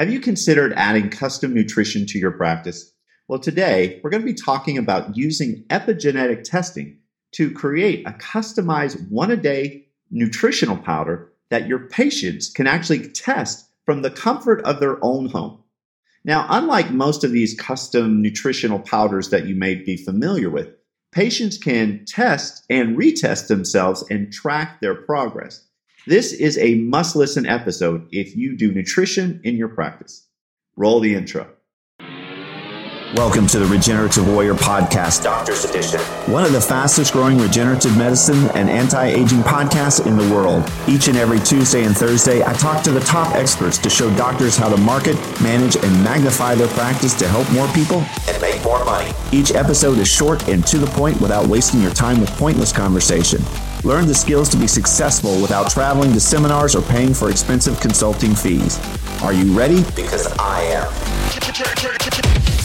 Have 0.00 0.08
you 0.08 0.18
considered 0.18 0.72
adding 0.76 1.10
custom 1.10 1.52
nutrition 1.52 2.06
to 2.06 2.18
your 2.18 2.30
practice? 2.30 2.90
Well, 3.28 3.38
today 3.38 4.00
we're 4.02 4.08
going 4.08 4.22
to 4.22 4.26
be 4.26 4.32
talking 4.32 4.78
about 4.78 5.14
using 5.14 5.66
epigenetic 5.68 6.42
testing 6.42 6.96
to 7.32 7.50
create 7.50 8.08
a 8.08 8.12
customized 8.12 9.10
one 9.10 9.30
a 9.30 9.36
day 9.36 9.88
nutritional 10.10 10.78
powder 10.78 11.30
that 11.50 11.66
your 11.66 11.80
patients 11.80 12.50
can 12.50 12.66
actually 12.66 13.10
test 13.10 13.68
from 13.84 14.00
the 14.00 14.10
comfort 14.10 14.62
of 14.62 14.80
their 14.80 14.96
own 15.04 15.28
home. 15.28 15.62
Now, 16.24 16.46
unlike 16.48 16.90
most 16.90 17.22
of 17.22 17.32
these 17.32 17.52
custom 17.60 18.22
nutritional 18.22 18.78
powders 18.78 19.28
that 19.28 19.44
you 19.44 19.54
may 19.54 19.74
be 19.74 19.98
familiar 19.98 20.48
with, 20.48 20.70
patients 21.12 21.58
can 21.58 22.06
test 22.06 22.64
and 22.70 22.96
retest 22.96 23.48
themselves 23.48 24.02
and 24.08 24.32
track 24.32 24.80
their 24.80 24.94
progress. 24.94 25.68
This 26.06 26.32
is 26.32 26.56
a 26.56 26.76
must 26.76 27.14
listen 27.14 27.44
episode 27.44 28.08
if 28.10 28.34
you 28.34 28.56
do 28.56 28.72
nutrition 28.72 29.38
in 29.44 29.56
your 29.56 29.68
practice. 29.68 30.26
Roll 30.74 30.98
the 30.98 31.14
intro. 31.14 31.46
Welcome 33.16 33.46
to 33.48 33.58
the 33.58 33.66
Regenerative 33.66 34.26
Warrior 34.26 34.54
Podcast, 34.54 35.24
Doctor's 35.24 35.66
Edition. 35.66 36.00
One 36.32 36.44
of 36.44 36.52
the 36.52 36.60
fastest 36.60 37.12
growing 37.12 37.36
regenerative 37.36 37.98
medicine 37.98 38.48
and 38.54 38.70
anti 38.70 39.08
aging 39.08 39.40
podcasts 39.40 40.06
in 40.06 40.16
the 40.16 40.34
world. 40.34 40.66
Each 40.88 41.08
and 41.08 41.18
every 41.18 41.40
Tuesday 41.40 41.84
and 41.84 41.94
Thursday, 41.94 42.42
I 42.42 42.54
talk 42.54 42.82
to 42.84 42.92
the 42.92 43.00
top 43.00 43.34
experts 43.34 43.76
to 43.78 43.90
show 43.90 44.08
doctors 44.16 44.56
how 44.56 44.74
to 44.74 44.80
market, 44.80 45.16
manage, 45.42 45.76
and 45.76 46.02
magnify 46.02 46.54
their 46.54 46.68
practice 46.68 47.12
to 47.18 47.28
help 47.28 47.50
more 47.52 47.68
people 47.74 47.98
and 48.26 48.40
make 48.40 48.64
more 48.64 48.82
money. 48.86 49.12
Each 49.32 49.52
episode 49.52 49.98
is 49.98 50.08
short 50.08 50.48
and 50.48 50.66
to 50.68 50.78
the 50.78 50.86
point 50.86 51.20
without 51.20 51.46
wasting 51.46 51.82
your 51.82 51.92
time 51.92 52.20
with 52.20 52.30
pointless 52.38 52.72
conversation. 52.72 53.42
Learn 53.84 54.06
the 54.06 54.14
skills 54.14 54.50
to 54.50 54.58
be 54.58 54.66
successful 54.66 55.40
without 55.40 55.70
traveling 55.70 56.12
to 56.12 56.20
seminars 56.20 56.76
or 56.76 56.82
paying 56.82 57.14
for 57.14 57.30
expensive 57.30 57.80
consulting 57.80 58.34
fees. 58.34 58.78
Are 59.22 59.32
you 59.32 59.56
ready? 59.56 59.82
Because 59.96 60.30
I 60.38 60.60
am. 60.64 60.86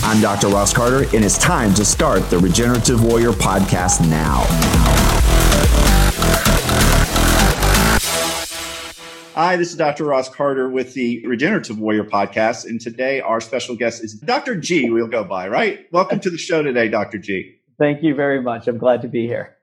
I'm 0.04 0.22
Dr. 0.22 0.50
Ross 0.50 0.74
Carter, 0.74 1.04
and 1.16 1.24
it's 1.24 1.38
time 1.38 1.74
to 1.76 1.86
start 1.86 2.30
the 2.30 2.38
Regenerative 2.38 3.02
Warrior 3.02 3.32
podcast 3.32 4.02
now. 4.10 4.44
Hi, 9.36 9.56
this 9.56 9.72
is 9.72 9.78
Dr. 9.78 10.04
Ross 10.04 10.28
Carter 10.28 10.70
with 10.70 10.94
the 10.96 11.26
Regenerative 11.26 11.80
Warrior 11.80 12.04
podcast, 12.04 12.66
and 12.66 12.82
today 12.82 13.22
our 13.22 13.40
special 13.40 13.78
guest 13.78 14.04
is 14.04 14.16
Dr. 14.16 14.58
G. 14.58 14.90
We'll 14.90 15.08
go 15.08 15.24
by, 15.24 15.48
right? 15.48 15.88
Welcome 15.94 16.20
to 16.20 16.30
the 16.30 16.38
show 16.38 16.62
today, 16.62 16.90
Dr. 16.90 17.20
G. 17.20 17.56
Thank 17.80 18.04
you 18.04 18.16
very 18.16 18.42
much. 18.42 18.68
I'm 18.68 18.78
glad 18.78 19.02
to 19.04 19.08
be 19.08 19.28
here. 19.28 19.55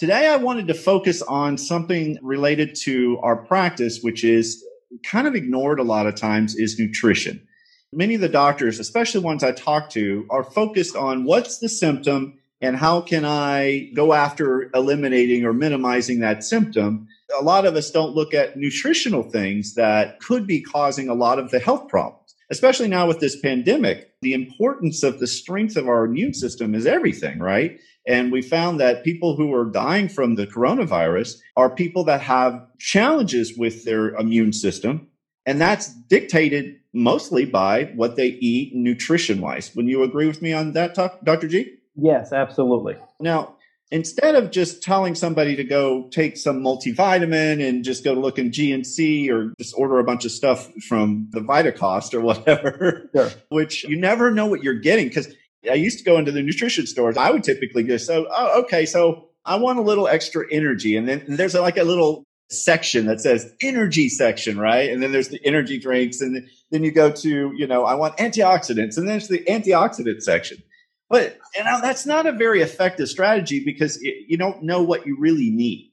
Today, 0.00 0.28
I 0.28 0.36
wanted 0.36 0.66
to 0.68 0.72
focus 0.72 1.20
on 1.20 1.58
something 1.58 2.16
related 2.22 2.74
to 2.84 3.18
our 3.22 3.36
practice, 3.36 4.00
which 4.00 4.24
is 4.24 4.64
kind 5.04 5.26
of 5.26 5.34
ignored 5.34 5.78
a 5.78 5.82
lot 5.82 6.06
of 6.06 6.14
times, 6.14 6.56
is 6.56 6.78
nutrition. 6.78 7.46
Many 7.92 8.14
of 8.14 8.22
the 8.22 8.28
doctors, 8.30 8.78
especially 8.78 9.20
ones 9.20 9.44
I 9.44 9.52
talk 9.52 9.90
to, 9.90 10.26
are 10.30 10.42
focused 10.42 10.96
on 10.96 11.24
what's 11.24 11.58
the 11.58 11.68
symptom 11.68 12.38
and 12.62 12.78
how 12.78 13.02
can 13.02 13.26
I 13.26 13.90
go 13.94 14.14
after 14.14 14.70
eliminating 14.74 15.44
or 15.44 15.52
minimizing 15.52 16.20
that 16.20 16.44
symptom. 16.44 17.06
A 17.38 17.44
lot 17.44 17.66
of 17.66 17.76
us 17.76 17.90
don't 17.90 18.14
look 18.14 18.32
at 18.32 18.56
nutritional 18.56 19.24
things 19.24 19.74
that 19.74 20.18
could 20.20 20.46
be 20.46 20.62
causing 20.62 21.10
a 21.10 21.14
lot 21.14 21.38
of 21.38 21.50
the 21.50 21.58
health 21.58 21.88
problems, 21.88 22.19
especially 22.50 22.88
now 22.88 23.06
with 23.06 23.20
this 23.20 23.40
pandemic. 23.40 24.12
The 24.22 24.34
importance 24.34 25.02
of 25.02 25.20
the 25.20 25.26
strength 25.26 25.76
of 25.76 25.88
our 25.88 26.04
immune 26.04 26.34
system 26.34 26.74
is 26.74 26.86
everything, 26.86 27.38
right? 27.38 27.78
And 28.06 28.32
we 28.32 28.42
found 28.42 28.80
that 28.80 29.04
people 29.04 29.36
who 29.36 29.54
are 29.54 29.70
dying 29.70 30.08
from 30.08 30.34
the 30.34 30.46
coronavirus 30.46 31.36
are 31.56 31.74
people 31.74 32.04
that 32.04 32.22
have 32.22 32.66
challenges 32.78 33.56
with 33.56 33.84
their 33.84 34.10
immune 34.10 34.52
system. 34.52 35.08
And 35.46 35.60
that's 35.60 35.94
dictated 36.08 36.76
mostly 36.92 37.44
by 37.44 37.84
what 37.94 38.16
they 38.16 38.26
eat 38.26 38.72
nutrition 38.74 39.40
wise. 39.40 39.74
Would 39.76 39.86
you 39.86 40.02
agree 40.02 40.26
with 40.26 40.42
me 40.42 40.52
on 40.52 40.72
that, 40.72 40.94
Dr. 41.24 41.48
G? 41.48 41.76
Yes, 41.96 42.32
absolutely. 42.32 42.96
Now, 43.20 43.56
instead 43.90 44.36
of 44.36 44.50
just 44.50 44.82
telling 44.82 45.14
somebody 45.14 45.56
to 45.56 45.64
go 45.64 46.08
take 46.10 46.36
some 46.36 46.62
multivitamin 46.62 47.66
and 47.66 47.84
just 47.84 48.04
go 48.04 48.12
look 48.12 48.38
in 48.38 48.50
GNC 48.50 49.30
or 49.30 49.52
just 49.58 49.74
order 49.76 49.98
a 49.98 50.04
bunch 50.04 50.24
of 50.24 50.30
stuff 50.30 50.72
from 50.88 51.28
the 51.30 51.40
Vitacost 51.40 52.14
or 52.14 52.20
whatever, 52.20 53.10
sure. 53.14 53.30
which 53.48 53.84
you 53.84 53.98
never 53.98 54.30
know 54.30 54.46
what 54.46 54.62
you're 54.62 54.74
getting. 54.74 55.08
Because 55.08 55.34
I 55.68 55.74
used 55.74 55.98
to 55.98 56.04
go 56.04 56.18
into 56.18 56.32
the 56.32 56.42
nutrition 56.42 56.86
stores. 56.86 57.16
I 57.16 57.30
would 57.30 57.44
typically 57.44 57.84
just 57.84 58.06
so, 58.06 58.26
oh, 58.30 58.62
okay, 58.62 58.86
so 58.86 59.28
I 59.44 59.56
want 59.56 59.78
a 59.78 59.82
little 59.82 60.08
extra 60.08 60.44
energy. 60.50 60.96
And 60.96 61.08
then 61.08 61.24
there's 61.28 61.54
like 61.54 61.76
a 61.76 61.84
little 61.84 62.24
section 62.50 63.06
that 63.06 63.20
says 63.20 63.52
energy 63.62 64.08
section, 64.08 64.58
right? 64.58 64.90
And 64.90 65.02
then 65.02 65.12
there's 65.12 65.28
the 65.28 65.40
energy 65.44 65.78
drinks. 65.78 66.20
And 66.20 66.48
then 66.70 66.84
you 66.84 66.92
go 66.92 67.10
to, 67.10 67.52
you 67.56 67.66
know, 67.66 67.84
I 67.84 67.94
want 67.94 68.16
antioxidants. 68.18 68.96
And 68.96 69.06
then 69.08 69.18
there's 69.18 69.28
the 69.28 69.44
antioxidant 69.44 70.22
section. 70.22 70.62
But, 71.10 71.38
know, 71.64 71.80
that's 71.82 72.06
not 72.06 72.26
a 72.26 72.32
very 72.32 72.62
effective 72.62 73.08
strategy 73.08 73.62
because 73.64 74.00
it, 74.00 74.26
you 74.28 74.38
don't 74.38 74.62
know 74.62 74.82
what 74.82 75.06
you 75.06 75.16
really 75.18 75.50
need. 75.50 75.90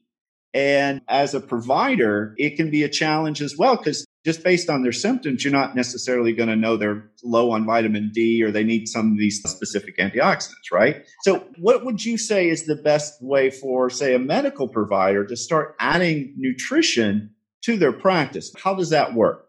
And 0.54 1.02
as 1.08 1.34
a 1.34 1.40
provider, 1.40 2.34
it 2.38 2.56
can 2.56 2.70
be 2.70 2.84
a 2.84 2.88
challenge 2.88 3.42
as 3.42 3.56
well 3.58 3.76
because 3.76 4.06
just 4.24 4.42
based 4.42 4.70
on 4.70 4.82
their 4.82 4.92
symptoms, 4.92 5.44
you're 5.44 5.52
not 5.52 5.74
necessarily 5.74 6.32
going 6.32 6.48
to 6.48 6.56
know 6.56 6.76
they're 6.76 7.10
low 7.22 7.50
on 7.50 7.66
vitamin 7.66 8.10
D 8.14 8.42
or 8.42 8.50
they 8.50 8.64
need 8.64 8.86
some 8.86 9.12
of 9.12 9.18
these 9.18 9.42
specific 9.42 9.98
antioxidants, 9.98 10.70
right? 10.72 11.04
So, 11.22 11.46
what 11.58 11.84
would 11.84 12.04
you 12.04 12.16
say 12.16 12.48
is 12.48 12.64
the 12.64 12.76
best 12.76 13.22
way 13.22 13.50
for, 13.50 13.90
say, 13.90 14.14
a 14.14 14.18
medical 14.18 14.68
provider 14.68 15.26
to 15.26 15.36
start 15.36 15.76
adding 15.80 16.34
nutrition 16.36 17.34
to 17.62 17.76
their 17.76 17.92
practice? 17.92 18.52
How 18.62 18.74
does 18.74 18.90
that 18.90 19.14
work? 19.14 19.47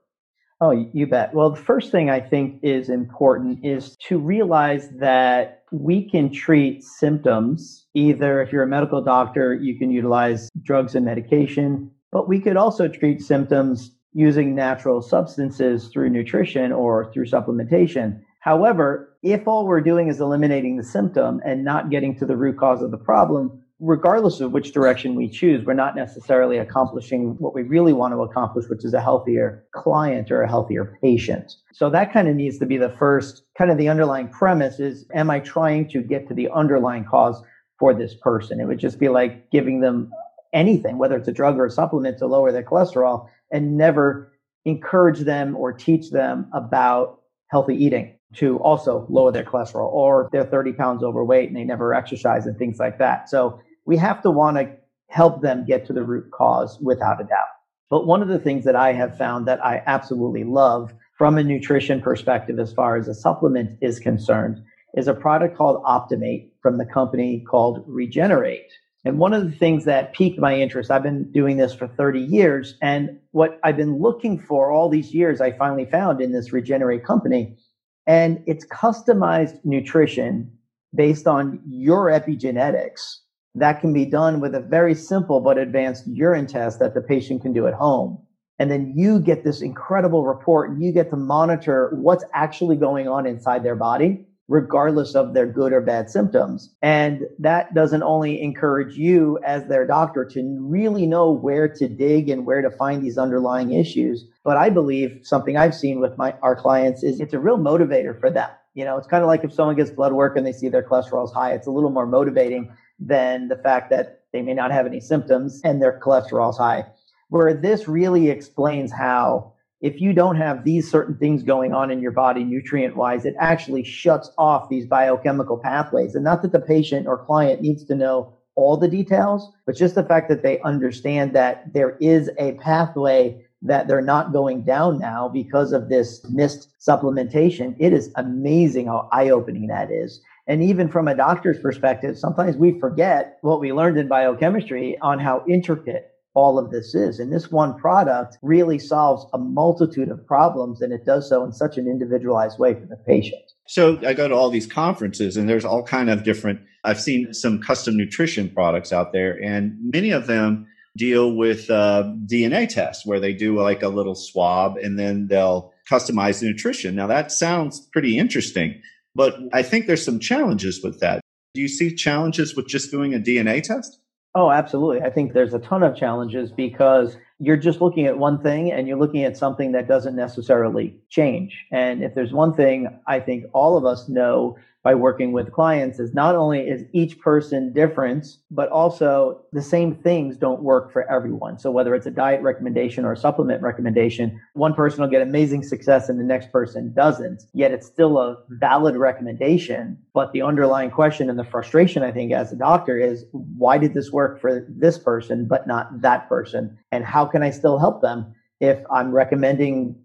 Oh, 0.61 0.71
you 0.71 1.07
bet. 1.07 1.33
Well, 1.33 1.51
the 1.51 1.61
first 1.61 1.89
thing 1.89 2.09
I 2.09 2.19
think 2.19 2.59
is 2.63 2.89
important 2.89 3.63
is 3.63 3.95
to 4.07 4.19
realize 4.19 4.89
that 4.99 5.63
we 5.71 6.09
can 6.09 6.31
treat 6.33 6.83
symptoms. 6.83 7.85
Either 7.93 8.41
if 8.41 8.51
you're 8.51 8.63
a 8.63 8.67
medical 8.67 9.01
doctor, 9.01 9.53
you 9.53 9.77
can 9.77 9.89
utilize 9.89 10.49
drugs 10.61 10.95
and 10.95 11.05
medication, 11.05 11.89
but 12.11 12.27
we 12.27 12.41
could 12.41 12.57
also 12.57 12.89
treat 12.89 13.21
symptoms 13.21 13.91
using 14.11 14.53
natural 14.53 15.01
substances 15.01 15.87
through 15.87 16.09
nutrition 16.09 16.73
or 16.73 17.09
through 17.13 17.25
supplementation. 17.25 18.19
However, 18.41 19.15
if 19.23 19.47
all 19.47 19.65
we're 19.65 19.81
doing 19.81 20.09
is 20.09 20.19
eliminating 20.19 20.75
the 20.75 20.83
symptom 20.83 21.39
and 21.45 21.63
not 21.63 21.89
getting 21.89 22.17
to 22.17 22.25
the 22.25 22.35
root 22.35 22.57
cause 22.57 22.81
of 22.81 22.91
the 22.91 22.97
problem, 22.97 23.58
regardless 23.79 24.41
of 24.41 24.51
which 24.51 24.73
direction 24.73 25.15
we 25.15 25.29
choose, 25.29 25.65
we're 25.65 25.73
not 25.73 25.95
necessarily 25.95 26.57
accomplishing 26.57 27.35
what 27.39 27.53
we 27.53 27.63
really 27.63 27.93
want 27.93 28.13
to 28.13 28.21
accomplish, 28.21 28.67
which 28.67 28.83
is 28.83 28.93
a 28.93 29.01
healthier 29.01 29.63
client 29.73 30.29
or 30.31 30.41
a 30.41 30.47
healthier 30.47 30.97
patient. 31.01 31.53
So 31.73 31.89
that 31.89 32.11
kind 32.11 32.27
of 32.27 32.35
needs 32.35 32.57
to 32.59 32.65
be 32.65 32.77
the 32.77 32.89
first 32.89 33.43
kind 33.57 33.71
of 33.71 33.77
the 33.77 33.87
underlying 33.87 34.27
premise 34.27 34.79
is, 34.79 35.05
am 35.13 35.29
I 35.29 35.39
trying 35.39 35.87
to 35.89 36.01
get 36.01 36.27
to 36.27 36.33
the 36.33 36.49
underlying 36.49 37.05
cause 37.05 37.41
for 37.79 37.93
this 37.93 38.15
person? 38.15 38.59
It 38.59 38.65
would 38.65 38.79
just 38.79 38.99
be 38.99 39.07
like 39.07 39.49
giving 39.49 39.79
them 39.79 40.11
anything, 40.51 40.97
whether 40.97 41.15
it's 41.15 41.27
a 41.27 41.33
drug 41.33 41.57
or 41.57 41.65
a 41.65 41.71
supplement 41.71 42.17
to 42.19 42.27
lower 42.27 42.51
their 42.51 42.63
cholesterol 42.63 43.29
and 43.51 43.77
never 43.77 44.33
encourage 44.65 45.19
them 45.19 45.55
or 45.55 45.71
teach 45.71 46.11
them 46.11 46.49
about 46.53 47.21
healthy 47.47 47.75
eating 47.75 48.15
to 48.35 48.57
also 48.57 49.07
lower 49.09 49.31
their 49.31 49.43
cholesterol 49.43 49.91
or 49.91 50.29
they're 50.31 50.43
30 50.43 50.73
pounds 50.73 51.03
overweight 51.03 51.47
and 51.47 51.57
they 51.57 51.63
never 51.63 51.95
exercise 51.95 52.45
and 52.45 52.57
things 52.57 52.77
like 52.77 52.99
that. 52.99 53.29
So 53.29 53.59
we 53.89 53.97
have 53.97 54.21
to 54.21 54.29
want 54.29 54.55
to 54.55 54.71
help 55.07 55.41
them 55.41 55.65
get 55.65 55.83
to 55.87 55.93
the 55.93 56.03
root 56.03 56.29
cause 56.29 56.77
without 56.79 57.19
a 57.19 57.23
doubt. 57.23 57.55
But 57.89 58.05
one 58.05 58.21
of 58.21 58.27
the 58.27 58.37
things 58.37 58.63
that 58.65 58.75
I 58.75 58.93
have 58.93 59.17
found 59.17 59.47
that 59.47 59.65
I 59.65 59.81
absolutely 59.87 60.43
love 60.43 60.93
from 61.17 61.39
a 61.39 61.43
nutrition 61.43 61.99
perspective, 61.99 62.59
as 62.59 62.71
far 62.71 62.97
as 62.97 63.07
a 63.07 63.15
supplement 63.15 63.79
is 63.81 63.97
concerned, 63.97 64.61
is 64.93 65.07
a 65.07 65.15
product 65.15 65.57
called 65.57 65.81
Optimate 65.87 66.51
from 66.61 66.77
the 66.77 66.85
company 66.85 67.43
called 67.49 67.83
Regenerate. 67.87 68.71
And 69.05 69.17
one 69.17 69.33
of 69.33 69.49
the 69.49 69.57
things 69.57 69.85
that 69.85 70.13
piqued 70.13 70.37
my 70.37 70.53
interest, 70.53 70.91
I've 70.91 71.01
been 71.01 71.31
doing 71.31 71.57
this 71.57 71.73
for 71.73 71.87
30 71.87 72.19
years. 72.19 72.75
And 72.83 73.17
what 73.31 73.59
I've 73.63 73.77
been 73.77 73.97
looking 73.97 74.37
for 74.37 74.71
all 74.71 74.87
these 74.87 75.15
years, 75.15 75.41
I 75.41 75.51
finally 75.53 75.85
found 75.85 76.21
in 76.21 76.31
this 76.31 76.53
Regenerate 76.53 77.03
company. 77.03 77.57
And 78.05 78.43
it's 78.45 78.67
customized 78.67 79.57
nutrition 79.63 80.51
based 80.93 81.25
on 81.25 81.59
your 81.67 82.11
epigenetics 82.11 83.21
that 83.59 83.79
can 83.79 83.93
be 83.93 84.05
done 84.05 84.39
with 84.39 84.55
a 84.55 84.59
very 84.59 84.95
simple 84.95 85.39
but 85.39 85.57
advanced 85.57 86.07
urine 86.07 86.47
test 86.47 86.79
that 86.79 86.93
the 86.93 87.01
patient 87.01 87.41
can 87.41 87.53
do 87.53 87.67
at 87.67 87.73
home. 87.73 88.17
And 88.57 88.69
then 88.69 88.93
you 88.95 89.19
get 89.19 89.43
this 89.43 89.61
incredible 89.61 90.25
report 90.25 90.69
and 90.69 90.83
you 90.83 90.91
get 90.91 91.09
to 91.11 91.15
monitor 91.15 91.91
what's 91.93 92.25
actually 92.33 92.75
going 92.75 93.07
on 93.07 93.25
inside 93.25 93.63
their 93.63 93.75
body 93.75 94.25
regardless 94.49 95.13
of 95.13 95.33
their 95.33 95.45
good 95.45 95.71
or 95.71 95.79
bad 95.79 96.09
symptoms. 96.09 96.73
And 96.81 97.21
that 97.37 97.73
doesn't 97.75 98.01
only 98.01 98.41
encourage 98.41 98.97
you 98.97 99.37
as 99.45 99.67
their 99.67 99.85
doctor 99.85 100.25
to 100.25 100.57
really 100.59 101.05
know 101.05 101.31
where 101.31 101.67
to 101.67 101.87
dig 101.87 102.29
and 102.29 102.45
where 102.45 102.61
to 102.61 102.71
find 102.71 103.01
these 103.01 103.17
underlying 103.17 103.71
issues, 103.71 104.25
but 104.43 104.57
I 104.57 104.69
believe 104.69 105.19
something 105.21 105.55
I've 105.55 105.75
seen 105.75 105.99
with 105.99 106.17
my 106.17 106.33
our 106.41 106.55
clients 106.55 107.03
is 107.03 107.19
it's 107.19 107.33
a 107.33 107.39
real 107.39 107.59
motivator 107.59 108.19
for 108.19 108.31
them. 108.31 108.49
You 108.73 108.85
know, 108.85 108.97
it's 108.97 109.07
kind 109.07 109.23
of 109.23 109.27
like 109.27 109.43
if 109.43 109.53
someone 109.53 109.75
gets 109.75 109.91
blood 109.91 110.13
work 110.13 110.35
and 110.35 110.45
they 110.45 110.51
see 110.51 110.67
their 110.67 110.83
cholesterol 110.83 111.25
is 111.25 111.31
high, 111.31 111.53
it's 111.53 111.67
a 111.67 111.71
little 111.71 111.91
more 111.91 112.07
motivating 112.07 112.69
than 112.99 113.47
the 113.47 113.55
fact 113.55 113.89
that 113.89 114.19
they 114.33 114.41
may 114.41 114.53
not 114.53 114.71
have 114.71 114.85
any 114.85 114.99
symptoms 114.99 115.61
and 115.63 115.81
their 115.81 115.99
cholesterol 115.99 116.51
is 116.51 116.57
high. 116.57 116.85
Where 117.29 117.53
this 117.53 117.87
really 117.87 118.29
explains 118.29 118.91
how 118.91 119.53
if 119.81 120.01
you 120.01 120.13
don't 120.13 120.35
have 120.35 120.63
these 120.63 120.89
certain 120.89 121.15
things 121.15 121.41
going 121.41 121.73
on 121.73 121.89
in 121.89 122.01
your 122.01 122.11
body 122.11 122.43
nutrient 122.43 122.95
wise, 122.95 123.25
it 123.25 123.35
actually 123.39 123.83
shuts 123.83 124.29
off 124.37 124.67
these 124.69 124.85
biochemical 124.85 125.57
pathways. 125.57 126.15
And 126.15 126.23
not 126.23 126.41
that 126.41 126.51
the 126.51 126.59
patient 126.59 127.07
or 127.07 127.17
client 127.17 127.61
needs 127.61 127.85
to 127.85 127.95
know 127.95 128.33
all 128.55 128.75
the 128.75 128.89
details, 128.89 129.49
but 129.65 129.75
just 129.75 129.95
the 129.95 130.03
fact 130.03 130.27
that 130.27 130.43
they 130.43 130.59
understand 130.59 131.33
that 131.33 131.71
there 131.73 131.95
is 132.01 132.29
a 132.37 132.53
pathway 132.53 133.45
that 133.61 133.87
they're 133.87 134.01
not 134.01 134.33
going 134.33 134.63
down 134.63 134.99
now 134.99 135.29
because 135.29 135.71
of 135.71 135.89
this 135.89 136.25
missed 136.29 136.69
supplementation. 136.79 137.75
It 137.79 137.93
is 137.93 138.11
amazing 138.15 138.87
how 138.87 139.07
eye 139.11 139.29
opening 139.29 139.67
that 139.67 139.91
is. 139.91 140.21
And 140.49 140.63
even 140.63 140.89
from 140.89 141.07
a 141.07 141.15
doctor's 141.15 141.59
perspective, 141.59 142.17
sometimes 142.17 142.57
we 142.57 142.79
forget 142.79 143.37
what 143.41 143.59
we 143.59 143.71
learned 143.71 143.99
in 143.99 144.07
biochemistry 144.07 144.97
on 144.99 145.19
how 145.19 145.43
intricate 145.47 146.09
all 146.33 146.57
of 146.57 146.71
this 146.71 146.95
is. 146.95 147.19
And 147.19 147.31
this 147.31 147.51
one 147.51 147.77
product 147.77 148.37
really 148.41 148.79
solves 148.79 149.27
a 149.31 149.37
multitude 149.37 150.09
of 150.09 150.25
problems, 150.25 150.81
and 150.81 150.91
it 150.91 151.05
does 151.05 151.29
so 151.29 151.43
in 151.43 151.51
such 151.51 151.77
an 151.77 151.87
individualized 151.87 152.57
way 152.57 152.73
for 152.73 152.87
the 152.87 152.95
patient. 152.95 153.43
So 153.67 153.99
I 154.03 154.13
go 154.13 154.27
to 154.27 154.33
all 154.33 154.49
these 154.49 154.65
conferences, 154.65 155.37
and 155.37 155.47
there's 155.47 155.65
all 155.65 155.83
kind 155.83 156.09
of 156.09 156.23
different. 156.23 156.61
I've 156.83 156.99
seen 156.99 157.31
some 157.31 157.61
custom 157.61 157.95
nutrition 157.95 158.49
products 158.49 158.91
out 158.91 159.13
there, 159.13 159.39
and 159.43 159.77
many 159.93 160.09
of 160.09 160.25
them 160.25 160.65
deal 160.97 161.35
with 161.35 161.69
uh, 161.69 162.11
DNA 162.25 162.67
tests 162.67 163.05
where 163.05 163.19
they 163.19 163.33
do 163.33 163.61
like 163.61 163.83
a 163.83 163.89
little 163.89 164.15
swab, 164.15 164.77
and 164.77 164.97
then 164.97 165.27
they'll 165.27 165.73
customize 165.87 166.39
the 166.39 166.47
nutrition. 166.47 166.95
Now 166.95 167.07
that 167.07 167.31
sounds 167.31 167.79
pretty 167.79 168.17
interesting, 168.17 168.81
but 169.15 169.37
I 169.53 169.63
think 169.63 169.87
there's 169.87 170.03
some 170.03 170.19
challenges 170.19 170.83
with 170.83 170.99
that. 170.99 171.21
Do 171.53 171.61
you 171.61 171.67
see 171.67 171.93
challenges 171.93 172.55
with 172.55 172.67
just 172.67 172.91
doing 172.91 173.13
a 173.13 173.19
DNA 173.19 173.61
test? 173.61 173.99
Oh, 174.35 174.51
absolutely. 174.51 175.01
I 175.01 175.09
think 175.09 175.33
there's 175.33 175.53
a 175.53 175.59
ton 175.59 175.83
of 175.83 175.95
challenges 175.95 176.51
because 176.51 177.17
you're 177.39 177.57
just 177.57 177.81
looking 177.81 178.05
at 178.05 178.17
one 178.17 178.41
thing 178.41 178.71
and 178.71 178.87
you're 178.87 178.97
looking 178.97 179.23
at 179.23 179.37
something 179.37 179.71
that 179.71 179.87
doesn't 179.87 180.15
necessarily 180.15 180.95
change. 181.09 181.65
And 181.71 182.03
if 182.03 182.13
there's 182.13 182.33
one 182.33 182.53
thing 182.53 182.87
I 183.07 183.19
think 183.19 183.45
all 183.53 183.77
of 183.77 183.85
us 183.85 184.09
know 184.09 184.57
by 184.81 184.95
working 184.95 185.33
with 185.33 185.51
clients 185.51 185.99
is 185.99 186.13
not 186.13 186.35
only 186.35 186.61
is 186.61 186.85
each 186.93 187.19
person 187.19 187.73
different, 187.73 188.25
but 188.49 188.69
also 188.69 189.41
the 189.51 189.61
same 189.61 189.93
things 189.93 190.37
don't 190.37 190.63
work 190.63 190.91
for 190.93 191.09
everyone. 191.11 191.59
So 191.59 191.69
whether 191.69 191.93
it's 191.95 192.05
a 192.05 192.11
diet 192.11 192.41
recommendation 192.41 193.03
or 193.03 193.11
a 193.11 193.17
supplement 193.17 193.61
recommendation, 193.61 194.39
one 194.53 194.73
person 194.73 195.01
will 195.01 195.09
get 195.09 195.21
amazing 195.21 195.63
success 195.63 196.07
and 196.07 196.17
the 196.17 196.23
next 196.23 196.51
person 196.51 196.93
doesn't. 196.93 197.43
Yet 197.53 197.71
it's 197.71 197.87
still 197.87 198.17
a 198.19 198.37
valid 198.47 198.95
recommendation. 198.95 199.97
But 200.19 200.33
the 200.33 200.41
underlying 200.41 200.91
question 200.91 201.29
and 201.29 201.39
the 201.39 201.45
frustration, 201.45 202.03
I 202.03 202.11
think, 202.11 202.33
as 202.33 202.51
a 202.51 202.57
doctor 202.57 202.99
is 202.99 203.23
why 203.31 203.77
did 203.77 203.93
this 203.93 204.11
work 204.11 204.41
for 204.41 204.65
this 204.67 204.97
person, 204.97 205.47
but 205.47 205.65
not 205.65 206.01
that 206.01 206.27
person? 206.27 206.77
And 206.91 207.05
how 207.05 207.25
can 207.25 207.41
I 207.41 207.51
still 207.51 207.79
help 207.79 208.01
them 208.01 208.35
if 208.59 208.79
I'm 208.91 209.13
recommending 209.13 209.95